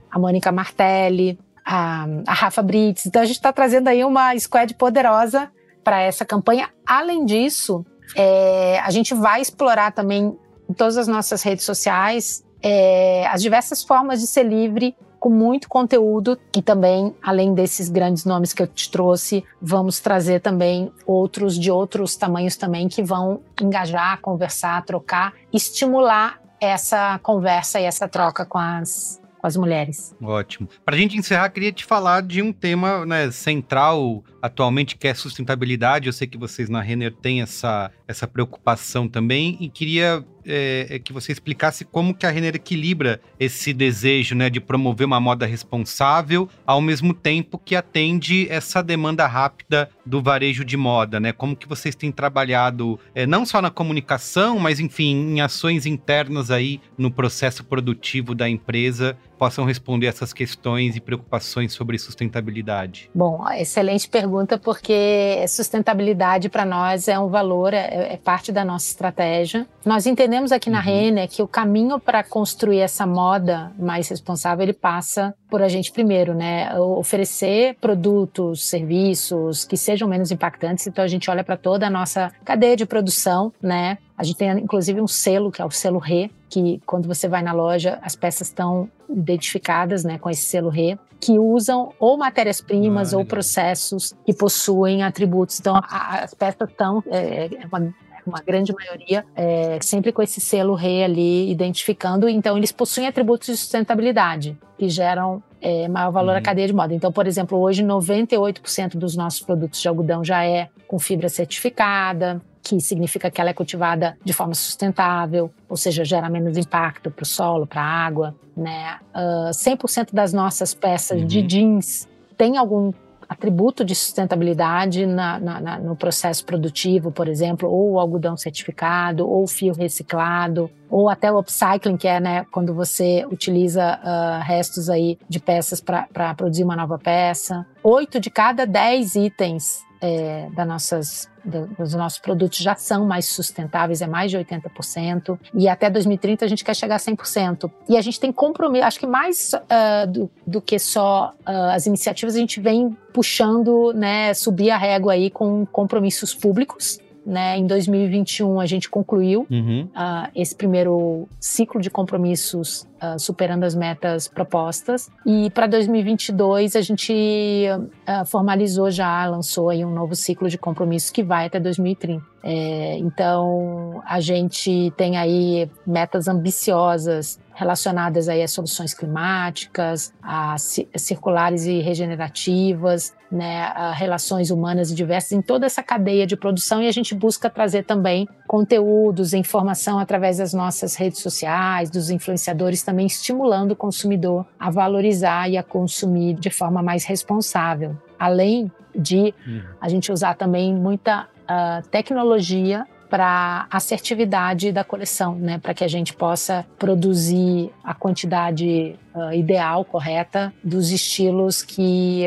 a 0.10 0.18
Mônica 0.18 0.50
Martelli, 0.54 1.38
a, 1.66 2.08
a 2.26 2.34
Rafa 2.34 2.62
Brits. 2.64 3.06
Então 3.06 3.22
a 3.22 3.26
gente 3.26 3.36
está 3.36 3.52
trazendo 3.52 3.90
aí 3.90 4.06
uma 4.06 4.38
squad 4.40 4.74
poderosa 4.76 5.52
para 5.84 6.02
essa 6.02 6.24
campanha. 6.24 6.70
Além 6.88 7.26
disso, 7.26 7.86
é, 8.16 8.80
a 8.80 8.90
gente 8.90 9.14
vai 9.14 9.42
explorar 9.42 9.92
também 9.92 10.38
em 10.70 10.74
todas 10.74 10.98
as 10.98 11.10
nossas 11.10 11.44
redes 11.44 11.66
sociais 11.66 12.42
é, 12.64 13.28
as 13.28 13.42
diversas 13.42 13.84
formas 13.84 14.22
de 14.22 14.28
ser 14.28 14.44
livre 14.44 14.96
com 15.24 15.30
muito 15.30 15.70
conteúdo 15.70 16.38
e 16.54 16.62
também, 16.62 17.16
além 17.24 17.54
desses 17.54 17.88
grandes 17.88 18.26
nomes 18.26 18.52
que 18.52 18.62
eu 18.62 18.68
te 18.68 18.92
trouxe, 18.92 19.42
vamos 19.62 20.02
trazer 20.02 20.42
também 20.42 20.92
outros 21.06 21.58
de 21.58 21.72
outros 21.72 22.18
tamanhos 22.18 22.58
também 22.58 22.90
que 22.90 23.02
vão 23.02 23.42
engajar, 23.62 24.20
conversar, 24.20 24.84
trocar, 24.84 25.32
estimular 25.54 26.42
essa 26.60 27.18
conversa 27.20 27.80
e 27.80 27.86
essa 27.86 28.06
troca 28.06 28.46
com 28.46 28.58
as 28.58 29.22
com 29.40 29.48
as 29.48 29.56
mulheres. 29.58 30.16
Ótimo. 30.22 30.70
Para 30.86 30.96
a 30.96 30.98
gente 30.98 31.18
encerrar, 31.18 31.50
queria 31.50 31.72
te 31.72 31.86
falar 31.86 32.22
de 32.22 32.42
um 32.42 32.52
tema 32.52 33.06
né, 33.06 33.30
central 33.32 34.24
atualmente, 34.44 34.98
que 34.98 35.08
é 35.08 35.14
sustentabilidade. 35.14 36.08
Eu 36.08 36.14
sei 36.14 36.28
que 36.28 36.38
vocês 36.38 36.68
na 36.68 36.82
Renner 36.82 37.14
têm 37.14 37.42
essa, 37.42 37.90
essa 38.06 38.28
preocupação 38.28 39.08
também 39.08 39.58
e 39.62 39.70
queria 39.70 40.22
é, 40.46 40.88
é, 40.90 41.00
que 41.00 41.14
você 41.14 41.32
explicasse 41.32 41.86
como 41.86 42.14
que 42.14 42.26
a 42.26 42.30
Renner 42.30 42.56
equilibra 42.56 43.22
esse 43.40 43.74
desejo 43.74 44.36
né, 44.36 44.50
de 44.50 44.60
promover 44.60 45.08
uma 45.08 45.20
moda 45.20 45.46
responsável, 45.46 46.50
ao 46.66 46.82
mesmo 46.82 47.14
tempo 47.14 47.58
que 47.58 47.74
atende 47.74 48.48
essa 48.50 48.84
demanda 48.84 49.26
rápida 49.26 49.90
do 50.06 50.22
varejo 50.22 50.66
de 50.66 50.76
moda, 50.76 51.20
né? 51.20 51.32
Como 51.32 51.56
que 51.56 51.68
vocês 51.68 51.96
têm 51.96 52.12
trabalhado 52.12 53.00
é, 53.16 53.26
não 53.26 53.46
só 53.46 53.62
na 53.62 53.70
comunicação, 53.70 54.60
mas 54.60 54.80
enfim, 54.80 55.36
em 55.36 55.40
ações 55.42 55.86
internas 55.86 56.52
aí 56.52 56.82
no 56.98 57.10
processo 57.10 57.64
produtivo 57.64 58.36
da 58.36 58.50
empresa 58.50 59.18
possam 59.38 59.66
responder 59.66 60.08
essas 60.08 60.32
questões 60.32 60.96
e 60.96 61.02
preocupações 61.02 61.74
sobre 61.74 61.98
sustentabilidade? 61.98 63.10
Bom, 63.14 63.46
excelente 63.52 64.08
pergunta, 64.08 64.33
porque 64.58 65.46
sustentabilidade 65.48 66.50
para 66.50 66.66
nós 66.66 67.08
é 67.08 67.18
um 67.18 67.28
valor, 67.28 67.74
é, 67.74 68.14
é 68.14 68.18
parte 68.18 68.52
da 68.52 68.66
nossa 68.66 68.88
estratégia. 68.88 69.66
Nós 69.86 70.06
entendemos 70.06 70.34
entendemos 70.34 70.52
aqui 70.52 70.70
na 70.70 70.80
Uhum. 70.80 70.84
Renner 70.84 71.30
que 71.30 71.42
o 71.42 71.48
caminho 71.48 72.00
para 72.00 72.24
construir 72.24 72.80
essa 72.80 73.06
moda 73.06 73.72
mais 73.78 74.10
responsável 74.10 74.64
ele 74.64 74.74
passa 74.74 75.34
por 75.50 75.62
a 75.62 75.68
gente 75.68 75.92
primeiro, 75.92 76.34
né, 76.34 76.74
oferecer 76.80 77.76
produtos, 77.80 78.68
serviços 78.68 79.64
que 79.64 79.78
sejam 79.78 80.08
menos 80.08 80.32
impactantes. 80.32 80.88
Então 80.88 81.04
a 81.04 81.08
gente 81.08 81.30
olha 81.30 81.44
para 81.44 81.56
toda 81.56 81.88
a 81.88 81.90
nossa 81.90 82.32
cadeia 82.44 82.76
de 82.76 82.86
produção, 82.86 83.54
né? 83.62 83.98
A 84.18 84.24
gente 84.24 84.38
tem 84.38 84.50
inclusive 84.52 85.02
um 85.02 85.08
selo 85.08 85.52
que 85.52 85.62
é 85.62 85.66
o 85.66 85.72
selo 85.72 86.00
RE, 86.00 86.32
que 86.54 86.80
quando 86.86 87.08
você 87.08 87.28
vai 87.28 87.42
na 87.42 87.52
loja 87.54 87.98
as 88.02 88.16
peças 88.16 88.48
estão 88.48 88.88
identificadas, 89.10 90.04
né, 90.04 90.18
com 90.20 90.30
esse 90.30 90.44
selo 90.44 90.70
RE, 90.70 90.98
que 91.20 91.40
usam 91.40 91.92
ou 92.00 92.18
matérias-primas 92.18 93.14
Ah, 93.14 93.18
ou 93.18 93.26
processos 93.26 94.14
que 94.26 94.34
possuem 94.34 95.02
atributos. 95.04 95.60
Então 95.60 95.76
a- 95.78 96.20
as 96.24 96.34
peças 96.34 96.70
estão 96.70 97.04
é, 97.10 97.46
é 97.46 97.66
uma 97.72 97.94
uma 98.26 98.40
grande 98.40 98.74
maioria, 98.74 99.26
é, 99.36 99.78
sempre 99.82 100.14
com 100.14 100.22
esse 100.22 100.40
selo 100.40 100.76
RE 100.76 101.04
ali 101.04 101.52
identificando. 101.52 102.30
Então, 102.30 102.56
eles 102.58 102.72
possuem 102.72 103.06
atributos 103.06 103.48
de 103.48 103.58
sustentabilidade 103.58 104.58
que 104.78 104.88
geram 104.88 105.44
é, 105.60 105.90
maior 105.90 106.10
valor 106.10 106.32
à 106.32 106.38
Uhum. 106.38 106.44
cadeia 106.44 106.68
de 106.68 106.74
moda. 106.74 106.94
Então, 106.94 107.12
por 107.12 107.28
exemplo, 107.28 107.58
hoje 107.60 107.84
98% 107.84 108.98
dos 108.98 109.18
nossos 109.18 109.42
produtos 109.42 109.82
de 109.82 109.90
algodão 109.90 110.24
já 110.24 110.46
é 110.46 110.70
com 110.88 110.98
fibra 111.00 111.28
certificada, 111.28 112.42
que 112.64 112.80
significa 112.80 113.30
que 113.30 113.42
ela 113.42 113.50
é 113.50 113.54
cultivada 113.54 114.18
de 114.24 114.32
forma 114.34 114.54
sustentável, 114.54 115.52
ou 115.68 115.76
seja, 115.76 116.06
gera 116.06 116.30
menos 116.30 116.58
impacto 116.58 117.12
para 117.12 117.24
o 117.24 117.26
solo, 117.26 117.68
para 117.68 117.82
a 117.82 117.86
água. 118.06 118.36
Né? 118.56 118.98
Ah, 119.14 119.50
100% 119.54 120.14
das 120.14 120.32
nossas 120.32 120.74
peças 120.74 121.26
de 121.28 121.40
Uhum. 121.40 121.48
jeans 121.48 122.08
tem 122.38 122.58
algum 122.58 122.92
atributo 123.28 123.84
de 123.84 123.96
sustentabilidade 123.96 125.06
na- 125.08 125.40
na- 125.40 125.60
na- 125.62 125.80
no 125.80 125.96
processo 125.96 126.46
produtivo, 126.46 127.12
por 127.12 127.28
exemplo, 127.28 127.70
ou 127.70 128.00
algodão 128.00 128.38
certificado, 128.38 129.28
ou 129.28 129.48
fio 129.48 129.74
reciclado, 129.74 130.70
ou 130.90 131.10
até 131.10 131.32
o 131.32 131.40
upcycling, 131.40 131.98
que 131.98 132.08
é 132.08 132.20
né, 132.20 132.46
quando 132.52 132.74
você 132.74 133.26
utiliza 133.32 133.84
ah, 134.04 134.40
restos 134.44 134.90
aí 134.90 135.18
de 135.28 135.40
peças 135.40 135.82
para 135.82 136.34
produzir 136.36 136.64
uma 136.64 136.76
nova 136.76 137.00
peça. 137.00 137.66
Oito 137.84 138.20
de 138.20 138.30
cada 138.30 138.66
dez 138.68 139.16
itens 139.16 139.82
é, 140.06 140.50
das 140.54 140.68
nossas, 140.68 141.30
do- 141.46 141.68
dos 141.80 141.94
nossos 141.94 142.20
produtos 142.20 142.58
já 142.58 142.76
são 142.76 143.06
mais 143.06 143.26
sustentáveis, 143.26 144.02
é 144.02 144.08
mais 144.08 144.30
de 144.30 144.38
80%, 144.38 145.40
e 145.54 145.70
até 145.70 145.90
2030 145.90 146.44
a 146.44 146.48
gente 146.48 146.62
quer 146.62 146.76
chegar 146.76 146.96
a 146.96 147.00
100%. 147.00 147.72
E 147.88 147.96
a 147.96 148.02
gente 148.02 148.20
tem 148.20 148.30
compromisso, 148.32 148.84
acho 148.84 149.00
que 149.00 149.08
mais 149.08 149.52
ah, 149.70 150.06
do, 150.06 150.30
do 150.46 150.60
que 150.62 150.78
só 150.78 151.34
ah, 151.46 151.74
as 151.74 151.86
iniciativas, 151.86 152.36
a 152.36 152.40
gente 152.40 152.60
vem 152.60 152.96
puxando, 153.14 153.94
né, 153.94 154.34
subir 154.34 154.72
a 154.72 154.78
régua 154.78 155.14
aí 155.14 155.30
com 155.30 155.66
compromissos 155.66 156.36
públicos. 156.36 157.00
Né, 157.26 157.58
em 157.58 157.66
2021 157.66 158.60
a 158.60 158.66
gente 158.66 158.90
concluiu 158.90 159.48
Uhum. 159.50 159.88
ah, 159.96 160.30
esse 160.36 160.54
primeiro 160.54 161.26
ciclo 161.40 161.80
de 161.80 161.90
compromissos 161.90 162.86
ah, 163.00 163.18
superando 163.18 163.64
as 163.64 163.74
metas 163.74 164.28
propostas 164.28 165.10
e 165.26 165.50
para 165.52 165.66
2022 165.68 166.76
a 166.76 166.82
gente 166.82 167.66
ah, 168.06 168.26
formalizou 168.26 168.92
já 168.92 169.26
lançou 169.26 169.70
aí 169.70 169.86
um 169.86 169.94
novo 169.94 170.16
ciclo 170.16 170.50
de 170.50 170.58
compromissos 170.58 171.12
que 171.12 171.24
vai 171.24 171.46
até 171.46 171.62
2030 171.62 172.22
É, 172.46 172.98
então 172.98 174.02
a 174.06 174.20
gente 174.20 174.92
tem 174.98 175.16
aí 175.16 175.70
metas 175.88 176.28
ambiciosas 176.28 177.40
relacionadas 177.56 178.28
aí 178.28 178.42
a 178.44 178.48
soluções 178.50 178.94
climáticas, 178.94 180.12
a 180.22 180.58
ci- 180.58 180.90
circulares 180.98 181.66
e 181.66 181.80
regenerativas, 181.80 183.14
né, 183.34 183.74
relações 183.96 184.52
humanas 184.52 184.92
e 184.92 184.96
diversas 184.96 185.32
em 185.32 185.42
toda 185.42 185.66
essa 185.66 185.82
cadeia 185.82 186.28
de 186.28 186.38
produção 186.38 186.82
e 186.82 186.88
a 186.88 186.92
gente 186.92 187.16
busca 187.16 187.50
trazer 187.50 187.84
também 187.84 188.28
conteúdos, 188.48 189.34
informação 189.34 189.98
através 189.98 190.38
das 190.38 190.54
nossas 190.54 190.96
redes 190.96 191.20
sociais, 191.20 191.90
dos 191.90 192.10
influenciadores, 192.10 192.84
também 192.84 193.08
estimulando 193.08 193.72
o 193.72 193.76
consumidor 193.76 194.46
a 194.60 194.70
valorizar 194.70 195.50
e 195.50 195.58
a 195.58 195.64
consumir 195.64 196.36
de 196.36 196.50
forma 196.50 196.82
mais 196.84 197.04
responsável. 197.06 197.98
Além 198.20 198.72
de 198.96 199.34
a 199.82 199.90
gente 199.90 200.12
usar 200.12 200.36
também 200.36 200.74
muita 200.74 201.28
ah, 201.48 201.82
tecnologia 201.90 202.86
para 203.10 203.68
assertividade 203.70 204.72
da 204.72 204.84
coleção, 204.84 205.36
né, 205.36 205.60
para 205.60 205.72
que 205.74 205.84
a 205.84 205.88
gente 205.88 206.16
possa 206.16 206.66
produzir 206.80 207.72
a 207.84 207.94
quantidade 207.94 208.96
ah, 209.14 209.36
ideal, 209.36 209.86
correta 209.86 210.52
dos 210.64 210.90
estilos 210.90 211.62
que 211.62 212.26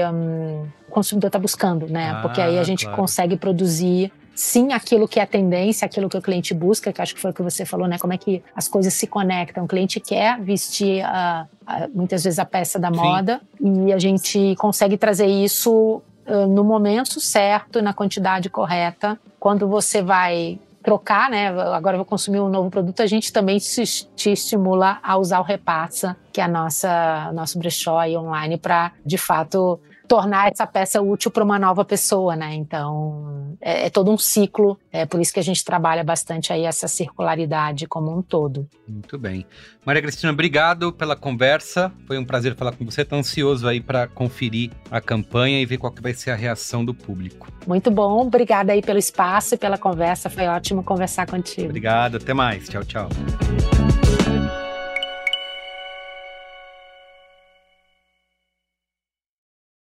o 0.86 0.86
consumidor 0.97 1.29
está 1.29 1.39
buscando, 1.39 1.87
né? 1.89 2.13
Ah, 2.17 2.23
Porque 2.23 2.41
aí 2.41 2.59
a 2.59 2.63
gente 2.65 2.85
claro. 2.87 2.97
consegue 3.03 3.37
produzir 3.37 4.11
sim 4.35 4.73
aquilo 4.73 5.07
que 5.07 5.21
é 5.21 5.27
tendência, 5.27 5.85
aquilo 5.85 6.09
que 6.09 6.17
o 6.17 6.23
cliente 6.23 6.55
busca, 6.55 6.91
que 6.93 7.03
acho 7.03 7.15
que 7.15 7.21
foi 7.21 7.31
o 7.33 7.35
que 7.35 7.43
você 7.43 7.65
falou, 7.67 7.87
né? 7.87 7.99
Como 7.99 8.13
é 8.15 8.19
que 8.19 8.43
as 8.55 8.67
coisas 8.67 8.95
se 8.95 9.07
conectam. 9.07 9.65
O 9.65 9.69
cliente 9.69 10.01
quer 10.01 10.41
vestir 10.41 11.03
ah, 11.05 11.47
ah, 11.67 11.87
muitas 11.95 12.25
vezes 12.25 12.39
a 12.39 12.45
peça 12.47 12.79
da 12.79 12.91
Sim. 12.91 12.97
moda 12.97 13.41
e 13.61 13.93
a 13.93 13.99
gente 13.99 14.55
consegue 14.57 14.97
trazer 14.97 15.27
isso 15.27 16.01
ah, 16.27 16.47
no 16.47 16.65
momento 16.65 17.21
certo, 17.21 17.83
na 17.83 17.93
quantidade 17.93 18.49
correta. 18.49 19.19
Quando 19.39 19.69
você 19.69 20.01
vai 20.03 20.59
trocar, 20.83 21.29
né? 21.29 21.49
Agora 21.79 21.97
eu 21.97 21.99
vou 21.99 22.07
consumir 22.07 22.41
um 22.41 22.49
novo 22.49 22.71
produto, 22.71 23.03
a 23.03 23.07
gente 23.07 23.33
também 23.33 23.59
se- 23.59 24.07
te 24.15 24.31
estimula 24.31 24.99
a 25.03 25.17
usar 25.19 25.41
o 25.41 25.43
Repassa, 25.43 26.17
que 26.33 26.41
é 26.41 26.45
a 26.45 26.49
nossa 26.49 27.31
nosso 27.35 27.59
brechó 27.59 27.99
online 28.07 28.57
para, 28.57 28.93
de 29.05 29.19
fato, 29.19 29.81
tornar 30.07 30.51
essa 30.51 30.67
peça 30.67 31.01
útil 31.01 31.31
para 31.31 31.45
uma 31.45 31.59
nova 31.59 31.85
pessoa, 31.85 32.37
né? 32.37 32.55
Então, 32.55 33.57
é, 33.61 33.87
é 33.87 33.91
todo 33.91 34.11
um 34.11 34.19
ciclo, 34.19 34.79
é 34.93 35.05
por 35.05 35.21
isso 35.21 35.33
que 35.33 35.41
a 35.41 35.43
gente 35.43 35.65
trabalha 35.65 36.03
bastante 36.05 36.53
aí 36.53 36.65
essa 36.65 36.89
circularidade 36.89 37.87
como 37.87 38.17
um 38.17 38.23
todo. 38.23 38.69
Muito 38.89 39.19
bem. 39.19 39.47
Maria 39.85 40.03
Cristina, 40.03 40.33
obrigado 40.33 40.93
pela 40.93 41.17
conversa. 41.17 41.93
Foi 42.07 42.19
um 42.19 42.25
prazer 42.25 42.55
falar 42.57 42.73
com 42.73 42.85
você. 42.85 43.05
Tô 43.05 43.17
ansioso 43.17 43.69
aí 43.69 43.81
para 43.81 44.07
conferir 44.07 44.71
a 44.91 45.01
campanha 45.01 45.61
e 45.61 45.67
ver 45.67 45.79
qual 45.79 45.93
que 45.93 46.03
vai 46.03 46.13
ser 46.13 46.31
a 46.31 46.35
reação 46.35 46.85
do 46.85 46.95
público. 46.95 47.49
Muito 47.67 47.91
bom, 47.91 48.27
obrigada 48.27 48.73
aí 48.73 48.83
pelo 48.83 48.99
espaço 48.99 49.55
e 49.55 49.59
pela 49.59 49.79
conversa, 49.79 50.31
foi 50.31 50.47
ótimo 50.47 50.83
conversar 50.83 51.27
contigo. 51.27 51.69
Obrigado, 51.69 52.17
até 52.17 52.33
mais. 52.33 52.69
Tchau, 52.69 52.85
tchau. 52.85 53.09